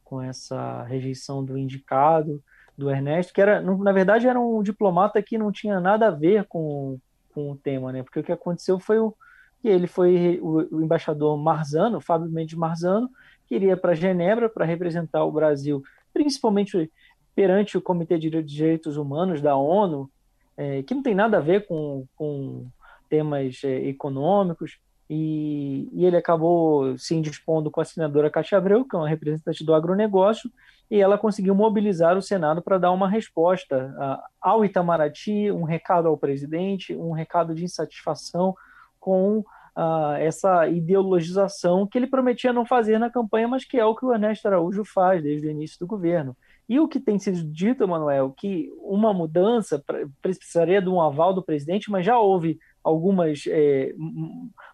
com 0.02 0.20
essa 0.20 0.82
rejeição 0.82 1.42
do 1.42 1.56
indicado 1.56 2.42
do 2.76 2.90
Ernesto, 2.90 3.32
que 3.32 3.40
era 3.40 3.60
na 3.60 3.92
verdade 3.92 4.28
era 4.28 4.38
um 4.38 4.62
diplomata 4.62 5.22
que 5.22 5.38
não 5.38 5.50
tinha 5.50 5.80
nada 5.80 6.08
a 6.08 6.10
ver 6.10 6.44
com, 6.44 6.98
com 7.32 7.52
o 7.52 7.56
tema, 7.56 7.90
né? 7.90 8.02
Porque 8.02 8.20
o 8.20 8.22
que 8.22 8.32
aconteceu 8.32 8.78
foi 8.78 8.98
o 8.98 9.14
que 9.62 9.68
ele 9.68 9.86
foi 9.86 10.38
o, 10.42 10.76
o 10.76 10.82
embaixador 10.82 11.38
Marzano, 11.38 12.00
Fábio 12.00 12.28
Mendes 12.28 12.56
Marzano, 12.56 13.08
iria 13.54 13.76
para 13.76 13.94
Genebra 13.94 14.48
para 14.48 14.64
representar 14.64 15.24
o 15.24 15.32
Brasil, 15.32 15.82
principalmente 16.12 16.90
perante 17.34 17.76
o 17.76 17.82
Comitê 17.82 18.18
de 18.18 18.30
Direitos 18.42 18.96
Humanos 18.96 19.40
da 19.40 19.56
ONU, 19.56 20.10
é, 20.56 20.82
que 20.82 20.94
não 20.94 21.02
tem 21.02 21.14
nada 21.14 21.38
a 21.38 21.40
ver 21.40 21.66
com, 21.66 22.06
com 22.14 22.66
temas 23.08 23.60
é, 23.64 23.86
econômicos, 23.86 24.78
e, 25.08 25.88
e, 25.92 26.06
ele 26.06 26.16
acabou 26.16 26.96
se 26.96 27.14
indispondo 27.14 27.70
com 27.70 27.80
a 27.80 27.84
senadora 27.84 28.30
Cátia 28.30 28.56
Abreu, 28.56 28.86
que 28.86 28.96
é 28.96 28.98
uma 28.98 29.08
representante 29.08 29.62
do 29.62 29.74
agronegócio, 29.74 30.50
e 30.90 31.00
ela 31.00 31.18
conseguiu 31.18 31.54
mobilizar 31.54 32.16
o 32.16 32.22
Senado 32.22 32.62
para 32.62 32.78
dar 32.78 32.90
uma 32.90 33.08
resposta 33.08 33.94
uh, 33.98 34.22
ao 34.40 34.64
Itamaraty, 34.64 35.50
um 35.50 35.64
recado 35.64 36.08
ao 36.08 36.16
presidente, 36.16 36.94
um 36.94 37.12
recado 37.12 37.54
de 37.54 37.64
insatisfação 37.64 38.54
com 38.98 39.44
uh, 39.76 40.14
essa 40.18 40.68
ideologização 40.68 41.86
que 41.86 41.98
ele 41.98 42.06
prometia 42.06 42.52
não 42.52 42.64
fazer 42.64 42.98
na 42.98 43.10
campanha, 43.10 43.48
mas 43.48 43.64
que 43.64 43.78
é 43.78 43.84
o 43.84 43.94
que 43.94 44.04
o 44.04 44.12
Ernesto 44.12 44.46
Araújo 44.48 44.84
faz 44.84 45.22
desde 45.22 45.46
o 45.46 45.50
início 45.50 45.78
do 45.78 45.86
governo. 45.86 46.36
E 46.66 46.80
o 46.80 46.88
que 46.88 46.98
tem 46.98 47.18
sido 47.18 47.44
dito, 47.44 47.86
Manuel, 47.86 48.32
que 48.36 48.70
uma 48.80 49.12
mudança 49.12 49.84
precisaria 50.22 50.80
de 50.80 50.88
um 50.88 51.00
aval 51.00 51.34
do 51.34 51.42
presidente, 51.42 51.90
mas 51.90 52.06
já 52.06 52.18
houve 52.18 52.58
algumas 52.82 53.44
é, 53.48 53.94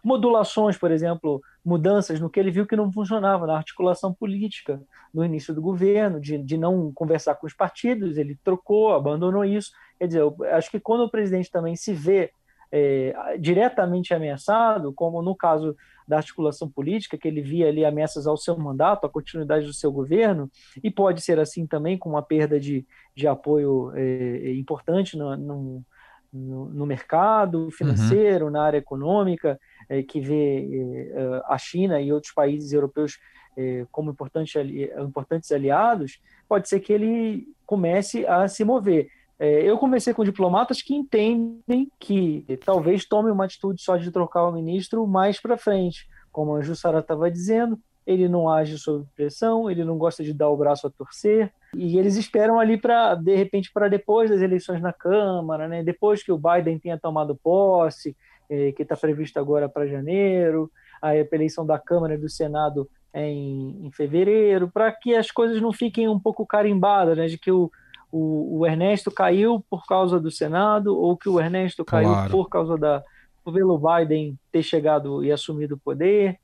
modulações, 0.03 0.77
por 0.77 0.89
exemplo, 0.89 1.41
mudanças 1.63 2.19
no 2.19 2.29
que 2.29 2.39
ele 2.39 2.51
viu 2.51 2.65
que 2.65 2.75
não 2.75 2.91
funcionava 2.91 3.45
na 3.45 3.57
articulação 3.57 4.13
política 4.13 4.81
no 5.13 5.23
início 5.23 5.53
do 5.53 5.61
governo, 5.61 6.19
de, 6.19 6.37
de 6.37 6.57
não 6.57 6.91
conversar 6.93 7.35
com 7.35 7.45
os 7.45 7.53
partidos, 7.53 8.17
ele 8.17 8.37
trocou, 8.43 8.93
abandonou 8.93 9.43
isso. 9.43 9.71
Quer 9.97 10.07
dizer, 10.07 10.21
eu 10.21 10.35
acho 10.51 10.71
que 10.71 10.79
quando 10.79 11.01
o 11.01 11.11
presidente 11.11 11.51
também 11.51 11.75
se 11.75 11.93
vê 11.93 12.31
é, 12.71 13.37
diretamente 13.39 14.13
ameaçado, 14.13 14.93
como 14.93 15.21
no 15.21 15.35
caso 15.35 15.75
da 16.07 16.17
articulação 16.17 16.69
política, 16.69 17.17
que 17.17 17.27
ele 17.27 17.41
via 17.41 17.67
ali 17.67 17.83
ameaças 17.83 18.25
ao 18.25 18.37
seu 18.37 18.57
mandato, 18.57 19.05
à 19.05 19.09
continuidade 19.09 19.65
do 19.65 19.73
seu 19.73 19.91
governo, 19.91 20.49
e 20.83 20.89
pode 20.89 21.21
ser 21.21 21.39
assim 21.39 21.67
também 21.67 21.97
com 21.97 22.09
uma 22.09 22.21
perda 22.21 22.59
de, 22.59 22.85
de 23.15 23.27
apoio 23.27 23.91
é, 23.95 24.53
importante 24.53 25.17
no, 25.17 25.35
no 25.35 25.85
no, 26.33 26.85
mercado 26.85 27.69
financeiro, 27.71 28.45
uhum. 28.45 28.51
na 28.51 28.63
área 28.63 28.77
econômica, 28.77 29.59
é, 29.89 30.01
que 30.01 30.21
vê 30.21 31.09
é, 31.13 31.41
a 31.45 31.57
China 31.57 31.99
e 31.99 32.13
outros 32.13 32.33
países 32.33 32.71
europeus 32.71 33.19
é, 33.57 33.85
como 33.91 34.11
importante, 34.11 34.57
importantes 34.97 35.51
aliados, 35.51 36.21
pode 36.47 36.69
ser 36.69 36.79
que 36.79 36.93
ele 36.93 37.47
comece 37.65 38.25
a 38.25 38.47
se 38.47 38.63
mover. 38.63 39.09
É, 39.41 39.63
eu 39.63 39.75
conversei 39.75 40.13
com 40.13 40.23
diplomatas 40.23 40.83
que 40.83 40.93
entendem 40.93 41.91
que 41.99 42.45
talvez 42.63 43.07
tome 43.07 43.31
uma 43.31 43.45
atitude 43.45 43.81
só 43.81 43.97
de 43.97 44.11
trocar 44.11 44.43
o 44.43 44.51
ministro 44.51 45.07
mais 45.07 45.41
para 45.41 45.57
frente, 45.57 46.07
como 46.31 46.55
a 46.55 46.61
Jussara 46.61 46.99
estava 46.99 47.31
dizendo, 47.31 47.79
ele 48.05 48.29
não 48.29 48.47
age 48.47 48.77
sob 48.77 49.03
pressão, 49.15 49.67
ele 49.67 49.83
não 49.83 49.97
gosta 49.97 50.23
de 50.23 50.31
dar 50.31 50.47
o 50.47 50.55
braço 50.55 50.85
a 50.85 50.91
torcer, 50.91 51.51
e 51.75 51.97
eles 51.97 52.17
esperam 52.17 52.59
ali 52.59 52.77
para, 52.77 53.15
de 53.15 53.35
repente, 53.35 53.71
para 53.73 53.87
depois 53.87 54.29
das 54.29 54.41
eleições 54.41 54.79
na 54.79 54.93
Câmara, 54.93 55.67
né? 55.67 55.83
depois 55.83 56.21
que 56.21 56.31
o 56.31 56.37
Biden 56.37 56.77
tenha 56.77 56.99
tomado 56.99 57.35
posse, 57.35 58.15
eh, 58.47 58.71
que 58.73 58.83
está 58.83 58.95
previsto 58.95 59.39
agora 59.39 59.67
para 59.67 59.87
janeiro, 59.87 60.71
a 61.01 61.15
eleição 61.15 61.65
da 61.65 61.79
Câmara 61.79 62.13
e 62.13 62.19
do 62.19 62.29
Senado 62.29 62.87
é 63.11 63.27
em, 63.27 63.87
em 63.87 63.91
fevereiro, 63.91 64.69
para 64.71 64.91
que 64.91 65.15
as 65.15 65.31
coisas 65.31 65.59
não 65.59 65.73
fiquem 65.73 66.07
um 66.07 66.19
pouco 66.19 66.45
carimbadas, 66.45 67.17
né? 67.17 67.25
de 67.25 67.39
que 67.39 67.51
o, 67.51 67.71
o, 68.11 68.59
o, 68.59 68.67
Ernesto 68.67 69.09
caiu 69.11 69.63
por 69.69 69.85
causa 69.85 70.19
do 70.19 70.29
Senado, 70.29 70.97
ou 70.97 71.15
que 71.17 71.29
o 71.29 71.39
Ernesto 71.39 71.85
caiu 71.85 72.09
claro. 72.09 72.31
por 72.31 72.49
causa 72.49 72.77
da 72.77 73.03
pelo 73.43 73.79
Biden 73.79 74.37
ter 74.51 74.61
chegado 74.61 75.23
e 75.23 75.31
assumido 75.31 75.73
o 75.75 75.79
poder. 75.79 76.39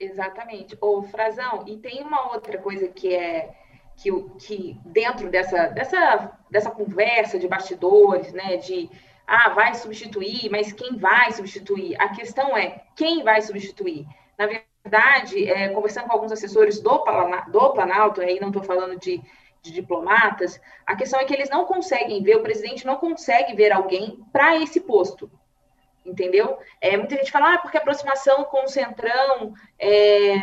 Exatamente. 0.00 0.78
Ô, 0.80 1.02
Frazão, 1.02 1.64
e 1.66 1.76
tem 1.76 2.02
uma 2.02 2.32
outra 2.32 2.56
coisa 2.56 2.88
que 2.88 3.14
é 3.14 3.54
que, 3.98 4.10
que 4.38 4.80
dentro 4.84 5.28
dessa, 5.28 5.66
dessa, 5.68 6.32
dessa 6.50 6.70
conversa 6.70 7.38
de 7.38 7.48
bastidores, 7.48 8.32
né, 8.32 8.56
de 8.56 8.88
ah, 9.26 9.50
vai 9.50 9.74
substituir, 9.74 10.48
mas 10.50 10.72
quem 10.72 10.96
vai 10.96 11.32
substituir? 11.32 12.00
A 12.00 12.08
questão 12.08 12.56
é 12.56 12.82
quem 12.96 13.22
vai 13.22 13.42
substituir. 13.42 14.06
Na 14.38 14.46
verdade, 14.46 15.48
é, 15.48 15.68
conversando 15.68 16.06
com 16.06 16.12
alguns 16.12 16.32
assessores 16.32 16.80
do, 16.80 17.04
do 17.48 17.72
Planalto, 17.72 18.20
aí 18.20 18.40
não 18.40 18.48
estou 18.48 18.62
falando 18.62 18.98
de, 18.98 19.20
de 19.62 19.72
diplomatas, 19.72 20.60
a 20.86 20.94
questão 20.96 21.20
é 21.20 21.24
que 21.24 21.34
eles 21.34 21.50
não 21.50 21.64
conseguem 21.64 22.22
ver, 22.22 22.36
o 22.36 22.42
presidente 22.42 22.86
não 22.86 22.96
consegue 22.96 23.54
ver 23.54 23.72
alguém 23.72 24.18
para 24.32 24.56
esse 24.56 24.80
posto 24.80 25.30
entendeu? 26.08 26.58
É, 26.80 26.96
muita 26.96 27.16
gente 27.16 27.30
fala, 27.30 27.54
ah, 27.54 27.58
porque 27.58 27.76
aproximação 27.76 28.44
com 28.44 28.64
o 28.64 28.68
Centrão 28.68 29.52
é, 29.78 30.36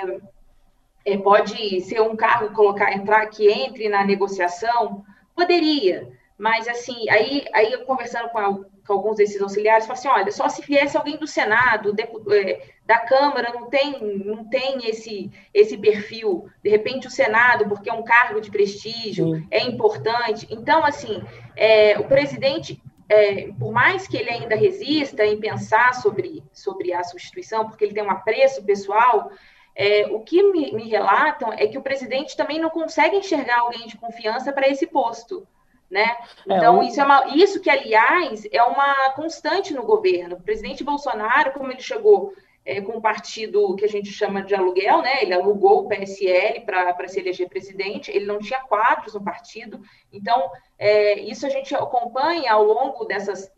é, 1.04 1.18
pode 1.18 1.82
ser 1.82 2.02
um 2.02 2.16
cargo 2.16 2.54
colocar 2.54 2.94
entrar 2.94 3.26
que 3.28 3.50
entre 3.50 3.90
na 3.90 4.04
negociação, 4.04 5.04
poderia, 5.36 6.12
mas 6.38 6.68
assim, 6.68 7.10
aí, 7.10 7.46
aí 7.54 7.72
eu 7.72 7.86
conversando 7.86 8.30
com, 8.30 8.38
a, 8.38 8.54
com 8.54 8.94
alguns 8.94 9.18
desses 9.18 9.42
auxiliares, 9.42 9.86
falei 9.86 10.00
assim, 10.00 10.08
olha, 10.10 10.32
só 10.32 10.50
se 10.50 10.62
viesse 10.62 10.98
alguém 10.98 11.18
do 11.18 11.28
Senado, 11.28 11.96
é, 12.32 12.62
da 12.86 13.00
Câmara, 13.00 13.54
não 13.54 13.70
tem, 13.70 14.00
não 14.26 14.44
tem 14.50 14.88
esse, 14.90 15.32
esse 15.54 15.78
perfil, 15.78 16.50
de 16.64 16.70
repente 16.70 17.08
o 17.08 17.12
Senado, 17.12 17.68
porque 17.70 17.90
é 17.90 17.94
um 17.94 18.04
cargo 18.04 18.42
de 18.42 18.52
prestígio, 18.52 19.36
Sim. 19.36 19.48
é 19.50 19.64
importante, 19.64 20.46
então, 20.50 20.84
assim, 20.84 21.24
é, 21.56 21.98
o 22.00 22.04
presidente 22.04 22.82
é, 23.08 23.52
por 23.60 23.72
mais 23.72 24.08
que 24.08 24.18
ele 24.18 24.30
ainda 24.30 24.56
resista 24.56 25.24
em 25.24 25.40
pensar 25.40 25.94
sobre, 25.94 26.44
sobre 26.52 26.92
a 26.92 27.04
substituição, 27.04 27.68
porque 27.68 27.86
ele 27.86 27.94
tem 27.94 28.04
um 28.04 28.10
apreço 28.12 28.64
pessoal, 28.64 29.30
é, 29.76 30.08
o 30.08 30.22
que 30.22 30.42
me, 30.52 30.72
me, 30.72 30.90
relatam 30.90 31.54
é 31.54 31.68
que 31.68 31.78
o 31.78 31.82
presidente 31.82 32.36
também 32.36 32.60
não 32.60 32.70
consegue 32.70 33.18
enxergar 33.18 33.60
alguém 33.60 33.88
de 33.88 33.98
confiança 33.98 34.52
para 34.52 34.68
esse 34.68 34.88
posto. 34.88 35.48
Né? 35.90 36.04
É, 36.50 36.58
então, 36.58 36.82
é, 36.82 36.88
isso, 36.88 37.00
é 37.00 37.06
uma, 37.06 37.28
isso 37.36 37.62
que, 37.62 37.70
aliás, 37.70 38.48
é 38.52 38.64
uma 38.64 39.12
constante 39.12 39.74
no 39.74 39.84
governo. 39.84 40.36
O 40.36 40.42
presidente 40.42 40.84
Bolsonaro, 40.84 41.52
como 41.52 41.72
ele 41.72 41.82
chegou 41.82 42.34
é, 42.66 42.82
com 42.82 42.98
um 42.98 43.02
partido 43.02 43.76
que 43.76 43.86
a 43.86 43.90
gente 43.90 44.12
chama 44.12 44.42
de 44.42 44.56
aluguel, 44.56 45.02
né? 45.02 45.22
ele 45.22 45.34
alugou 45.34 45.84
o 45.84 45.88
PSL 45.88 46.62
para 46.62 47.08
se 47.08 47.20
eleger 47.20 47.48
presidente, 47.48 48.12
ele 48.12 48.26
não 48.26 48.40
tinha 48.40 48.60
quadros 48.62 49.14
no 49.14 49.24
partido. 49.24 49.80
Então, 50.12 50.50
é, 50.78 51.20
isso 51.20 51.46
a 51.46 51.50
gente 51.50 51.76
acompanha 51.76 52.52
ao 52.52 52.64
longo 52.64 53.06
dessas 53.06 53.52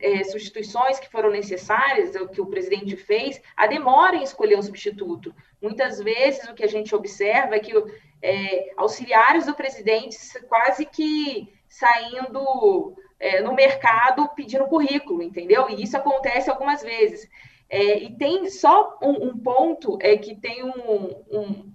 é, 0.00 0.22
substituições 0.22 1.00
que 1.00 1.10
foram 1.10 1.30
necessárias, 1.30 2.14
o 2.14 2.28
que 2.28 2.40
o 2.40 2.46
presidente 2.46 2.96
fez, 2.96 3.40
a 3.56 3.66
demora 3.66 4.16
em 4.16 4.22
escolher 4.22 4.56
um 4.56 4.62
substituto. 4.62 5.34
Muitas 5.60 5.98
vezes 5.98 6.48
o 6.48 6.54
que 6.54 6.62
a 6.62 6.68
gente 6.68 6.94
observa 6.94 7.56
é 7.56 7.60
que 7.60 7.72
é, 8.22 8.72
auxiliares 8.76 9.46
do 9.46 9.54
presidente 9.54 10.16
quase 10.48 10.86
que 10.86 11.52
saindo 11.74 12.94
é, 13.18 13.40
no 13.40 13.52
mercado 13.52 14.28
pedindo 14.36 14.66
currículo, 14.66 15.22
entendeu? 15.22 15.68
E 15.68 15.82
isso 15.82 15.96
acontece 15.96 16.48
algumas 16.48 16.82
vezes. 16.82 17.28
É, 17.68 17.98
e 17.98 18.16
tem 18.16 18.48
só 18.48 18.96
um, 19.02 19.28
um, 19.28 19.38
ponto 19.38 19.98
é 20.00 20.16
que 20.16 20.36
tem 20.36 20.62
um, 20.62 20.70
um, 21.30 21.72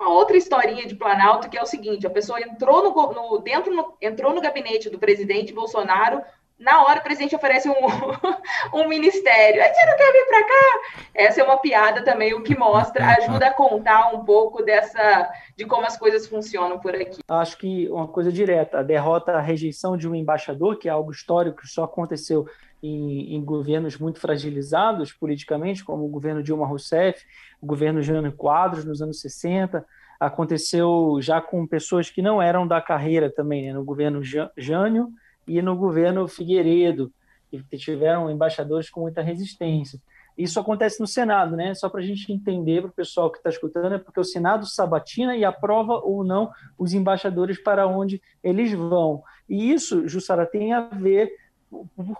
uma 0.00 0.08
outra 0.08 0.38
historinha 0.38 0.86
de 0.86 0.96
Planalto 0.96 1.50
que 1.50 1.58
é 1.58 1.62
o 1.62 1.66
seguinte: 1.66 2.06
a 2.06 2.10
pessoa 2.10 2.40
entrou 2.40 2.82
no, 2.82 3.12
no 3.12 3.38
dentro 3.40 3.74
no, 3.74 3.94
entrou 4.00 4.32
no 4.32 4.40
gabinete 4.40 4.88
do 4.88 4.98
presidente 4.98 5.52
Bolsonaro 5.52 6.22
na 6.62 6.84
hora 6.84 7.00
o 7.00 7.02
presidente 7.02 7.34
oferece 7.34 7.68
um, 7.68 7.74
um 8.72 8.88
ministério. 8.88 9.62
Aí 9.62 9.74
você 9.74 9.86
não 9.86 9.96
quer 9.96 10.12
vir 10.12 10.26
para 10.26 10.42
cá? 10.44 10.80
Essa 11.14 11.40
é 11.40 11.44
uma 11.44 11.58
piada 11.58 12.04
também, 12.04 12.32
o 12.34 12.42
que 12.42 12.56
mostra, 12.56 13.04
ajuda 13.18 13.48
a 13.48 13.54
contar 13.54 14.14
um 14.14 14.24
pouco 14.24 14.62
dessa 14.62 15.30
de 15.56 15.64
como 15.66 15.86
as 15.86 15.96
coisas 15.96 16.26
funcionam 16.26 16.78
por 16.78 16.94
aqui. 16.94 17.20
Acho 17.28 17.58
que 17.58 17.88
uma 17.90 18.08
coisa 18.08 18.32
direta, 18.32 18.78
a 18.78 18.82
derrota, 18.82 19.32
a 19.32 19.40
rejeição 19.40 19.96
de 19.96 20.08
um 20.08 20.14
embaixador, 20.14 20.78
que 20.78 20.88
é 20.88 20.92
algo 20.92 21.10
histórico 21.10 21.62
que 21.62 21.68
só 21.68 21.84
aconteceu 21.84 22.46
em, 22.82 23.36
em 23.36 23.44
governos 23.44 23.98
muito 23.98 24.18
fragilizados 24.18 25.12
politicamente, 25.12 25.84
como 25.84 26.04
o 26.04 26.08
governo 26.08 26.42
Dilma 26.42 26.66
Rousseff, 26.66 27.24
o 27.60 27.66
governo 27.66 28.02
Jânio 28.02 28.32
Quadros 28.32 28.84
nos 28.84 29.02
anos 29.02 29.20
60, 29.20 29.84
aconteceu 30.18 31.18
já 31.20 31.40
com 31.40 31.66
pessoas 31.66 32.08
que 32.08 32.22
não 32.22 32.40
eram 32.40 32.66
da 32.66 32.80
carreira 32.80 33.30
também, 33.30 33.66
né? 33.66 33.72
no 33.72 33.84
governo 33.84 34.20
Jânio, 34.56 35.12
e 35.46 35.60
no 35.62 35.76
governo 35.76 36.28
Figueiredo, 36.28 37.12
que 37.50 37.76
tiveram 37.76 38.30
embaixadores 38.30 38.88
com 38.88 39.00
muita 39.02 39.20
resistência. 39.20 40.00
Isso 40.36 40.58
acontece 40.58 40.98
no 41.00 41.06
Senado, 41.06 41.56
né? 41.56 41.74
Só 41.74 41.88
para 41.88 42.00
a 42.00 42.04
gente 42.04 42.32
entender, 42.32 42.80
para 42.80 42.90
o 42.90 42.94
pessoal 42.94 43.30
que 43.30 43.36
está 43.36 43.50
escutando, 43.50 43.94
é 43.94 43.98
porque 43.98 44.18
o 44.18 44.24
Senado 44.24 44.64
sabatina 44.66 45.36
e 45.36 45.44
aprova 45.44 45.94
ou 45.94 46.24
não 46.24 46.50
os 46.78 46.94
embaixadores 46.94 47.62
para 47.62 47.86
onde 47.86 48.22
eles 48.42 48.72
vão. 48.72 49.22
E 49.48 49.70
isso, 49.70 50.08
Jussara, 50.08 50.46
tem 50.46 50.72
a 50.72 50.80
ver 50.80 51.30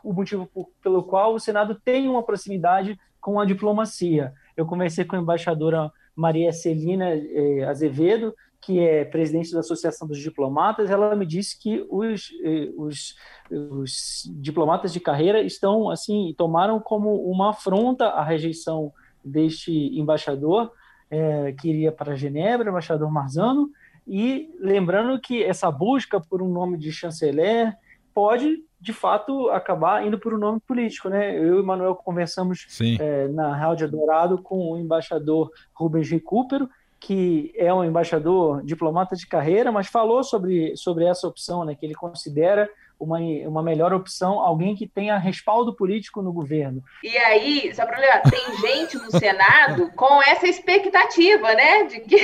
o 0.03 0.13
motivo 0.13 0.49
pelo 0.83 1.03
qual 1.03 1.35
o 1.35 1.41
Senado 1.41 1.75
tem 1.75 2.09
uma 2.09 2.23
proximidade 2.23 2.99
com 3.21 3.41
a 3.41 3.45
diplomacia. 3.45 4.33
Eu 4.57 4.67
conversei 4.67 5.05
com 5.05 5.17
a 5.17 5.19
embaixadora 5.19 5.91
Maria 6.15 6.53
Celina 6.53 7.15
eh, 7.15 7.65
Azevedo, 7.65 8.35
que 8.63 8.79
é 8.79 9.05
presidente 9.05 9.53
da 9.53 9.61
Associação 9.61 10.07
dos 10.07 10.19
Diplomatas, 10.19 10.89
ela 10.89 11.17
me 11.17 11.27
disse 11.27 11.59
que 11.59 11.85
os, 11.91 12.31
eh, 12.45 12.71
os, 12.77 13.17
os 13.51 14.31
diplomatas 14.37 14.93
de 14.93 15.01
carreira 15.01 15.43
estão 15.43 15.91
assim 15.91 16.33
tomaram 16.39 16.79
como 16.79 17.15
uma 17.29 17.51
afronta 17.51 18.07
a 18.07 18.23
rejeição 18.23 18.93
deste 19.25 19.73
embaixador 19.99 20.73
é, 21.11 21.53
que 21.53 21.69
iria 21.69 21.93
para 21.93 22.17
Genebra, 22.17 22.71
embaixador 22.71 23.11
Marzano, 23.11 23.69
e 24.07 24.51
lembrando 24.59 25.21
que 25.21 25.43
essa 25.43 25.71
busca 25.71 26.19
por 26.21 26.41
um 26.41 26.49
nome 26.49 26.79
de 26.79 26.91
chanceler 26.91 27.77
pode, 28.15 28.65
de 28.81 28.93
fato, 28.93 29.51
acabar 29.51 30.07
indo 30.07 30.19
por 30.19 30.35
um 30.35 30.39
nome 30.39 30.61
político. 30.61 31.09
Né? 31.09 31.37
Eu 31.37 31.59
e 31.59 31.61
o 31.61 31.65
Manuel 31.65 31.95
conversamos 31.95 32.67
é, 32.99 33.29
na 33.29 33.55
Rádio 33.55 33.91
Dourado 33.91 34.39
com 34.43 34.73
o 34.73 34.79
embaixador 34.79 35.51
Rubens 35.75 36.11
Recupero, 36.11 36.69
que 37.03 37.53
é 37.57 37.75
um 37.75 37.85
embaixador 37.85 38.63
diplomata 38.65 39.17
de 39.17 39.27
carreira, 39.27 39.73
mas 39.73 39.89
falou 39.89 40.23
sobre, 40.23 40.77
sobre 40.77 41.05
essa 41.05 41.27
opção, 41.27 41.65
né, 41.65 41.75
que 41.75 41.85
ele 41.85 41.95
considera 41.95 42.71
uma, 42.99 43.19
uma 43.19 43.61
melhor 43.61 43.93
opção, 43.93 44.39
alguém 44.39 44.77
que 44.77 44.87
tenha 44.87 45.19
respaldo 45.19 45.75
político 45.75 46.23
no 46.23 46.33
governo. 46.33 46.81
E 47.03 47.17
aí, 47.19 47.75
só 47.75 47.85
para 47.85 47.99
lembrar, 47.99 48.23
tem 48.23 48.57
gente 48.59 48.97
no 48.97 49.11
Senado 49.11 49.91
com 49.97 50.23
essa 50.23 50.47
expectativa, 50.47 51.53
né, 51.55 51.85
de, 51.85 52.01
que, 52.01 52.17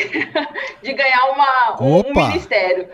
de 0.80 0.92
ganhar 0.92 1.32
uma, 1.32 1.82
um, 1.82 2.08
um 2.08 2.12
ministério. 2.14 2.88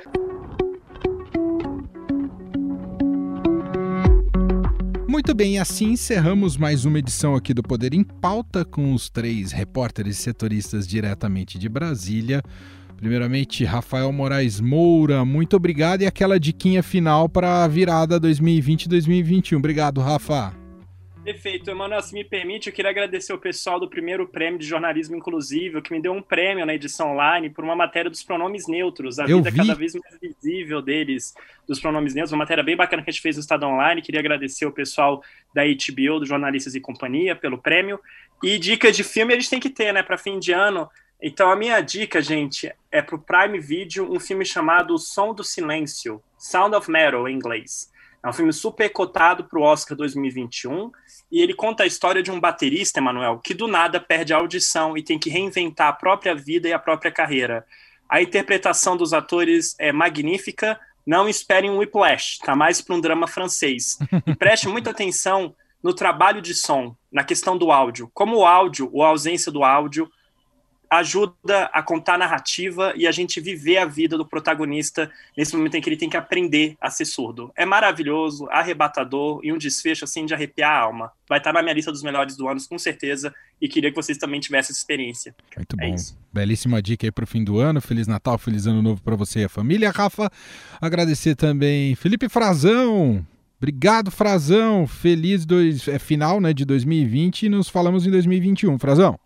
Muito 5.15 5.33
bem, 5.33 5.61
assim 5.61 5.93
encerramos 5.93 6.57
mais 6.57 6.85
uma 6.85 6.99
edição 6.99 7.37
aqui 7.37 7.55
do 7.55 7.63
Poder 7.63 7.95
em 7.95 8.03
Pauta 8.03 8.65
com 8.65 8.93
os 8.93 9.09
três 9.09 9.53
repórteres 9.53 10.17
setoristas 10.17 10.89
diretamente 10.89 11.57
de 11.57 11.69
Brasília. 11.69 12.43
Primeiramente, 12.97 13.65
Rafael 13.65 14.11
Moraes 14.13 14.61
Moura, 14.61 15.25
muito 15.25 15.55
obrigado 15.55 16.03
e 16.03 16.07
aquela 16.07 16.41
diquinha 16.41 16.83
final 16.83 17.29
para 17.29 17.63
a 17.63 17.69
virada 17.69 18.21
2020-2021. 18.21 19.57
Obrigado, 19.57 20.01
Rafa. 20.01 20.64
Perfeito. 21.25 21.71
Emanuel, 21.71 22.03
se 22.03 22.13
me 22.13 22.23
permite, 22.23 22.69
eu 22.69 22.73
queria 22.73 22.91
agradecer 22.91 23.33
o 23.33 23.39
pessoal 23.39 23.81
do 23.81 23.89
primeiro 23.89 24.29
prêmio 24.29 24.59
de 24.59 24.67
jornalismo 24.67 25.17
inclusivo, 25.17 25.81
que 25.81 25.91
me 25.91 26.01
deu 26.01 26.13
um 26.13 26.21
prêmio 26.21 26.67
na 26.67 26.75
edição 26.75 27.13
online 27.13 27.49
por 27.49 27.65
uma 27.65 27.75
matéria 27.75 28.11
dos 28.11 28.23
pronomes 28.23 28.69
neutros, 28.69 29.19
a 29.19 29.25
eu 29.25 29.39
vida 29.39 29.51
vi. 29.51 29.57
cada 29.57 29.75
vez 29.75 29.95
mais 29.95 30.19
visível 30.21 30.83
deles, 30.83 31.35
dos 31.67 31.81
pronomes 31.81 32.15
neutros, 32.15 32.33
uma 32.33 32.41
matéria 32.41 32.63
bem 32.63 32.77
bacana 32.77 33.03
que 33.03 33.09
a 33.09 33.13
gente 33.13 33.23
fez 33.23 33.37
no 33.37 33.41
Estado 33.41 33.65
Online. 33.65 34.03
Queria 34.03 34.21
agradecer 34.21 34.67
o 34.67 34.73
pessoal 34.73 35.25
da 35.55 35.63
HBO, 35.65 36.21
do 36.21 36.27
Jornalistas 36.27 36.75
e 36.75 36.81
Companhia, 36.81 37.35
pelo 37.35 37.57
prêmio. 37.57 37.99
E 38.43 38.59
dicas 38.59 38.95
de 38.95 39.03
filme 39.03 39.33
a 39.33 39.37
gente 39.37 39.49
tem 39.49 39.61
que 39.61 39.71
ter, 39.71 39.95
né, 39.95 40.03
para 40.03 40.19
fim 40.19 40.39
de 40.39 40.53
ano. 40.53 40.91
Então 41.23 41.51
a 41.51 41.57
minha 41.57 41.81
dica, 41.81 42.21
gente, 42.21 42.71
é 42.93 43.01
pro 43.01 43.19
Prime 43.19 43.59
Video 43.59 44.13
um 44.13 44.21
filme 44.21 44.45
chamado 44.45 44.93
O 44.93 44.99
Som 44.99 45.33
do 45.33 45.43
Silêncio, 45.43 46.23
Sound 46.37 46.77
of 46.77 46.91
Metal 46.91 47.27
em 47.27 47.35
inglês. 47.35 47.94
É 48.25 48.29
um 48.29 48.33
filme 48.33 48.55
super 48.55 48.89
cotado 48.89 49.45
para 49.45 49.59
o 49.59 49.63
Oscar 49.63 49.95
2021 49.95 50.91
e 51.31 51.43
ele 51.43 51.53
conta 51.53 51.83
a 51.83 51.87
história 51.87 52.23
de 52.23 52.31
um 52.31 52.41
baterista, 52.41 52.99
Emanuel, 52.99 53.39
que 53.39 53.53
do 53.53 53.69
nada 53.69 54.01
perde 54.01 54.33
a 54.33 54.39
audição 54.39 54.97
e 54.97 55.03
tem 55.03 55.19
que 55.19 55.29
reinventar 55.29 55.89
a 55.89 55.93
própria 55.93 56.35
vida 56.35 56.67
e 56.67 56.73
a 56.73 56.79
própria 56.79 57.13
carreira. 57.13 57.67
A 58.09 58.23
interpretação 58.23 58.97
dos 58.97 59.13
atores 59.13 59.77
é 59.79 59.93
magnífica. 59.93 60.81
Não 61.07 61.29
esperem 61.29 61.71
um 61.71 61.77
whiplash, 61.77 62.39
tá 62.39 62.57
mais 62.57 62.81
para 62.81 62.97
um 62.97 63.01
drama 63.01 63.29
francês. 63.29 63.99
E 64.27 64.33
preste 64.37 64.69
muita 64.69 64.89
atenção 64.89 65.55
no 65.83 65.93
trabalho 65.93 66.41
de 66.41 66.55
som, 66.55 66.97
na 67.13 67.23
questão 67.23 67.59
do 67.59 67.71
áudio. 67.71 68.11
Como 68.15 68.39
o 68.39 68.47
áudio, 68.47 68.89
ou 68.91 69.05
a 69.05 69.09
ausência 69.09 69.53
do 69.53 69.63
áudio, 69.63 70.11
ajuda 70.99 71.65
a 71.73 71.83
contar 71.83 72.15
a 72.15 72.19
narrativa 72.19 72.93
e 72.97 73.07
a 73.07 73.13
gente 73.13 73.41
viver 73.41 73.79
a 73.79 73.85
vida 73.85 74.17
do 74.17 74.27
protagonista 74.27 75.11
nesse 75.37 75.57
momento 75.57 75.77
em 75.77 75.81
que 75.81 75.89
ele 75.89 75.97
tem 75.97 76.09
que 76.09 76.17
aprender 76.17 76.77
a 76.81 76.91
ser 76.91 77.05
surdo. 77.05 77.53
É 77.57 77.65
maravilhoso, 77.65 78.49
arrebatador 78.51 79.41
e 79.43 79.53
um 79.53 79.59
desfecho 79.59 80.05
assim 80.05 80.27
de 80.27 80.35
arrepiar 80.35 80.71
a 80.71 80.79
alma. 80.79 81.13
Vai 81.29 81.39
estar 81.39 81.53
na 81.53 81.63
minha 81.63 81.75
lista 81.75 81.91
dos 81.91 82.03
melhores 82.03 82.37
do 82.37 82.49
ano, 82.49 82.61
com 82.69 82.79
certeza, 82.79 83.35
e 83.61 83.69
queria 83.69 83.91
que 83.91 83.97
vocês 83.97 84.19
também 84.19 84.41
tivessem 84.41 84.73
essa 84.73 84.81
experiência. 84.81 85.35
Muito 85.57 85.77
é 85.81 85.89
bom. 85.89 85.95
Isso. 85.95 86.19
Belíssima 86.33 86.83
dica 86.83 87.07
aí 87.07 87.11
para 87.11 87.25
o 87.25 87.27
fim 87.27 87.43
do 87.43 87.59
ano. 87.59 87.81
Feliz 87.81 88.07
Natal, 88.07 88.39
feliz 88.39 88.67
ano 88.67 88.83
novo 88.83 89.03
para 89.03 89.17
você 89.17 89.41
e 89.41 89.45
a 89.45 89.49
família. 89.49 89.91
Rafa, 89.91 90.31
agradecer 90.81 91.35
também 91.35 91.95
Felipe 91.95 92.29
Frazão. 92.29 93.25
Obrigado, 93.57 94.11
Frazão. 94.11 94.87
Feliz 94.87 95.47
dois, 95.47 95.89
é, 95.89 95.99
final 95.99 96.41
né, 96.41 96.53
de 96.53 96.65
2020 96.65 97.45
e 97.45 97.49
nos 97.49 97.69
falamos 97.69 98.07
em 98.07 98.11
2021. 98.11 98.79
Frazão. 98.79 99.19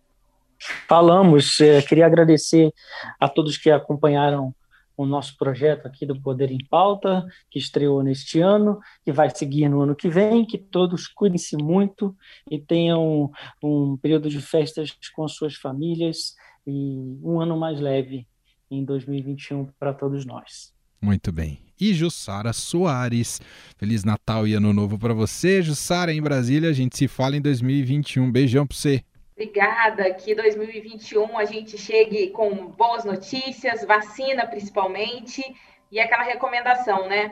Falamos, 0.89 1.61
é, 1.61 1.81
queria 1.83 2.07
agradecer 2.07 2.73
a 3.21 3.29
todos 3.29 3.57
que 3.57 3.71
acompanharam 3.71 4.55
o 4.99 5.07
nosso 5.07 5.37
projeto 5.37 5.87
aqui 5.87 6.05
do 6.05 6.21
Poder 6.21 6.51
em 6.51 6.59
Pauta, 6.69 7.25
que 7.49 7.59
estreou 7.59 8.03
neste 8.03 8.41
ano, 8.41 8.81
que 9.05 9.13
vai 9.13 9.31
seguir 9.31 9.69
no 9.69 9.81
ano 9.81 9.95
que 9.95 10.09
vem, 10.09 10.45
que 10.45 10.59
todos 10.59 11.07
cuidem-se 11.07 11.57
muito 11.57 12.17
e 12.51 12.59
tenham 12.59 13.31
um 13.63 13.97
período 13.97 14.29
de 14.29 14.41
festas 14.41 14.91
com 15.15 15.29
suas 15.29 15.55
famílias 15.55 16.35
e 16.67 17.17
um 17.23 17.41
ano 17.41 17.57
mais 17.57 17.81
leve 17.81 18.27
em 18.69 18.85
2021 18.85 19.69
para 19.79 19.95
todos 19.95 20.27
nós. 20.27 20.75
Muito 21.01 21.31
bem. 21.31 21.61
E 21.81 21.95
Jussara 21.95 22.53
Soares. 22.53 23.41
Feliz 23.77 24.03
Natal 24.03 24.49
e 24.49 24.55
Ano 24.55 24.73
Novo 24.73 24.99
para 24.99 25.15
você, 25.15 25.63
Jussara, 25.63 26.13
em 26.13 26.21
Brasília. 26.21 26.71
A 26.71 26.73
gente 26.73 26.97
se 26.97 27.07
fala 27.07 27.37
em 27.37 27.41
2021. 27.41 28.33
Beijão 28.33 28.67
para 28.67 28.77
você. 28.77 29.05
Obrigada, 29.39 30.13
que 30.15 30.35
2021 30.35 31.39
a 31.39 31.45
gente 31.45 31.79
chegue 31.79 32.31
com 32.31 32.67
boas 32.67 33.05
notícias, 33.05 33.85
vacina 33.85 34.45
principalmente, 34.45 35.45
e 35.93 36.01
aquela 36.01 36.25
recomendação, 36.25 37.07
né? 37.09 37.31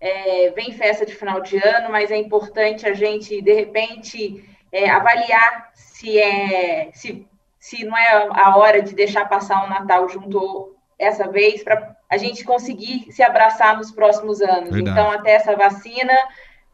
É, 0.00 0.52
vem 0.52 0.70
festa 0.70 1.04
de 1.04 1.16
final 1.16 1.40
de 1.40 1.56
ano, 1.58 1.90
mas 1.90 2.12
é 2.12 2.16
importante 2.16 2.86
a 2.86 2.92
gente, 2.92 3.42
de 3.42 3.52
repente, 3.52 4.48
é, 4.70 4.88
avaliar 4.88 5.72
se, 5.74 6.16
é, 6.16 6.90
se, 6.92 7.26
se 7.58 7.84
não 7.84 7.98
é 7.98 8.28
a 8.34 8.56
hora 8.56 8.80
de 8.80 8.94
deixar 8.94 9.28
passar 9.28 9.64
o 9.64 9.68
Natal 9.68 10.08
junto 10.08 10.76
essa 10.96 11.26
vez, 11.28 11.64
para 11.64 11.96
a 12.08 12.16
gente 12.16 12.44
conseguir 12.44 13.10
se 13.10 13.20
abraçar 13.20 13.76
nos 13.76 13.90
próximos 13.90 14.40
anos. 14.40 14.70
Verdade. 14.70 14.90
Então, 14.90 15.10
até 15.10 15.32
essa 15.32 15.56
vacina, 15.56 16.14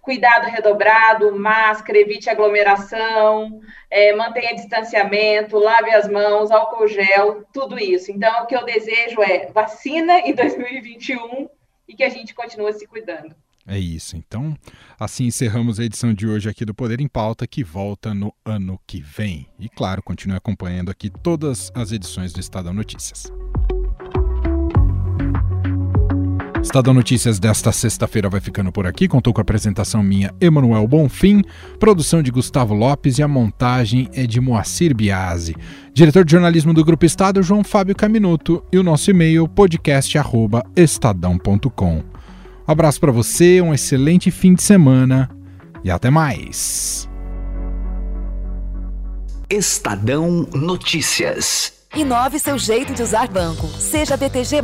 cuidado 0.05 0.47
redobrado, 0.47 1.37
máscara, 1.37 1.99
evite 1.99 2.29
aglomeração, 2.29 3.61
é, 3.91 4.15
mantenha 4.15 4.55
distanciamento, 4.55 5.59
lave 5.59 5.91
as 5.91 6.07
mãos, 6.09 6.51
álcool 6.51 6.87
gel, 6.87 7.45
tudo 7.53 7.79
isso. 7.79 8.13
Então, 8.13 8.43
o 8.43 8.47
que 8.47 8.55
eu 8.55 8.65
desejo 8.65 9.23
é 9.23 9.47
vacina 9.47 10.21
em 10.21 10.35
2021 10.35 11.49
e 11.89 11.95
que 11.95 12.05
a 12.05 12.11
gente 12.11 12.35
continue 12.35 12.73
se 12.75 12.87
cuidando. 12.87 13.35
É 13.67 13.79
isso. 13.79 14.15
Então, 14.15 14.55
assim 15.01 15.25
encerramos 15.25 15.81
a 15.81 15.85
edição 15.85 16.13
de 16.13 16.27
hoje 16.27 16.51
aqui 16.51 16.67
do 16.67 16.75
Poder 16.75 17.01
em 17.01 17.09
Pauta, 17.09 17.47
que 17.47 17.65
volta 17.65 18.13
no 18.13 18.33
ano 18.45 18.79
que 18.87 19.01
vem. 19.01 19.49
E, 19.59 19.71
claro, 19.71 20.03
continue 20.03 20.37
acompanhando 20.37 20.91
aqui 20.91 21.09
todas 21.09 21.73
as 21.75 21.93
edições 21.93 22.31
do 22.31 22.41
Estadão 22.41 22.75
Notícias. 22.75 23.33
Estadão 26.65 26.95
Notícias 26.95 27.39
desta 27.39 27.71
sexta-feira 27.71 28.31
vai 28.31 28.41
ficando 28.41 28.73
por 28.73 28.87
aqui. 28.87 29.07
Contou 29.07 29.35
com 29.35 29.41
a 29.41 29.43
apresentação 29.43 30.03
minha, 30.03 30.35
Emanuel 30.41 30.89
Bonfim, 30.89 31.43
produção 31.79 32.23
de 32.23 32.31
Gustavo 32.31 32.73
Lopes 32.73 33.19
e 33.19 33.23
a 33.23 33.29
montagem 33.29 34.09
é 34.15 34.27
de 34.27 34.41
Moacir 34.41 34.97
Biasi. 34.97 35.55
Diretor 35.93 36.25
de 36.25 36.33
jornalismo 36.33 36.73
do 36.73 36.83
Grupo 36.83 37.05
Estado, 37.05 37.43
João 37.43 37.63
Fábio 37.63 37.95
Caminuto, 37.95 38.65
e 38.73 38.79
o 38.79 38.83
nosso 38.83 39.11
e-mail 39.11 39.47
podcast@estadão.com. 39.47 42.03
Abraço 42.67 42.99
para 42.99 43.13
você, 43.13 43.61
um 43.61 43.75
excelente 43.75 44.31
fim 44.31 44.55
de 44.55 44.63
semana 44.63 45.29
e 45.85 45.91
até 45.91 46.09
mais. 46.09 47.07
Estadão 49.51 50.49
Notícias. 50.55 51.74
Inove 51.97 52.41
seu 52.41 52.59
jeito 52.59 52.93
de 52.93 53.03
usar 53.03 53.29
banco. 53.29 53.69
Seja 53.69 54.17
BTG. 54.17 54.63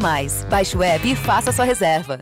Baixe 0.48 0.76
o 0.76 0.82
app 0.82 1.08
e 1.08 1.14
faça 1.14 1.52
sua 1.52 1.64
reserva. 1.64 2.20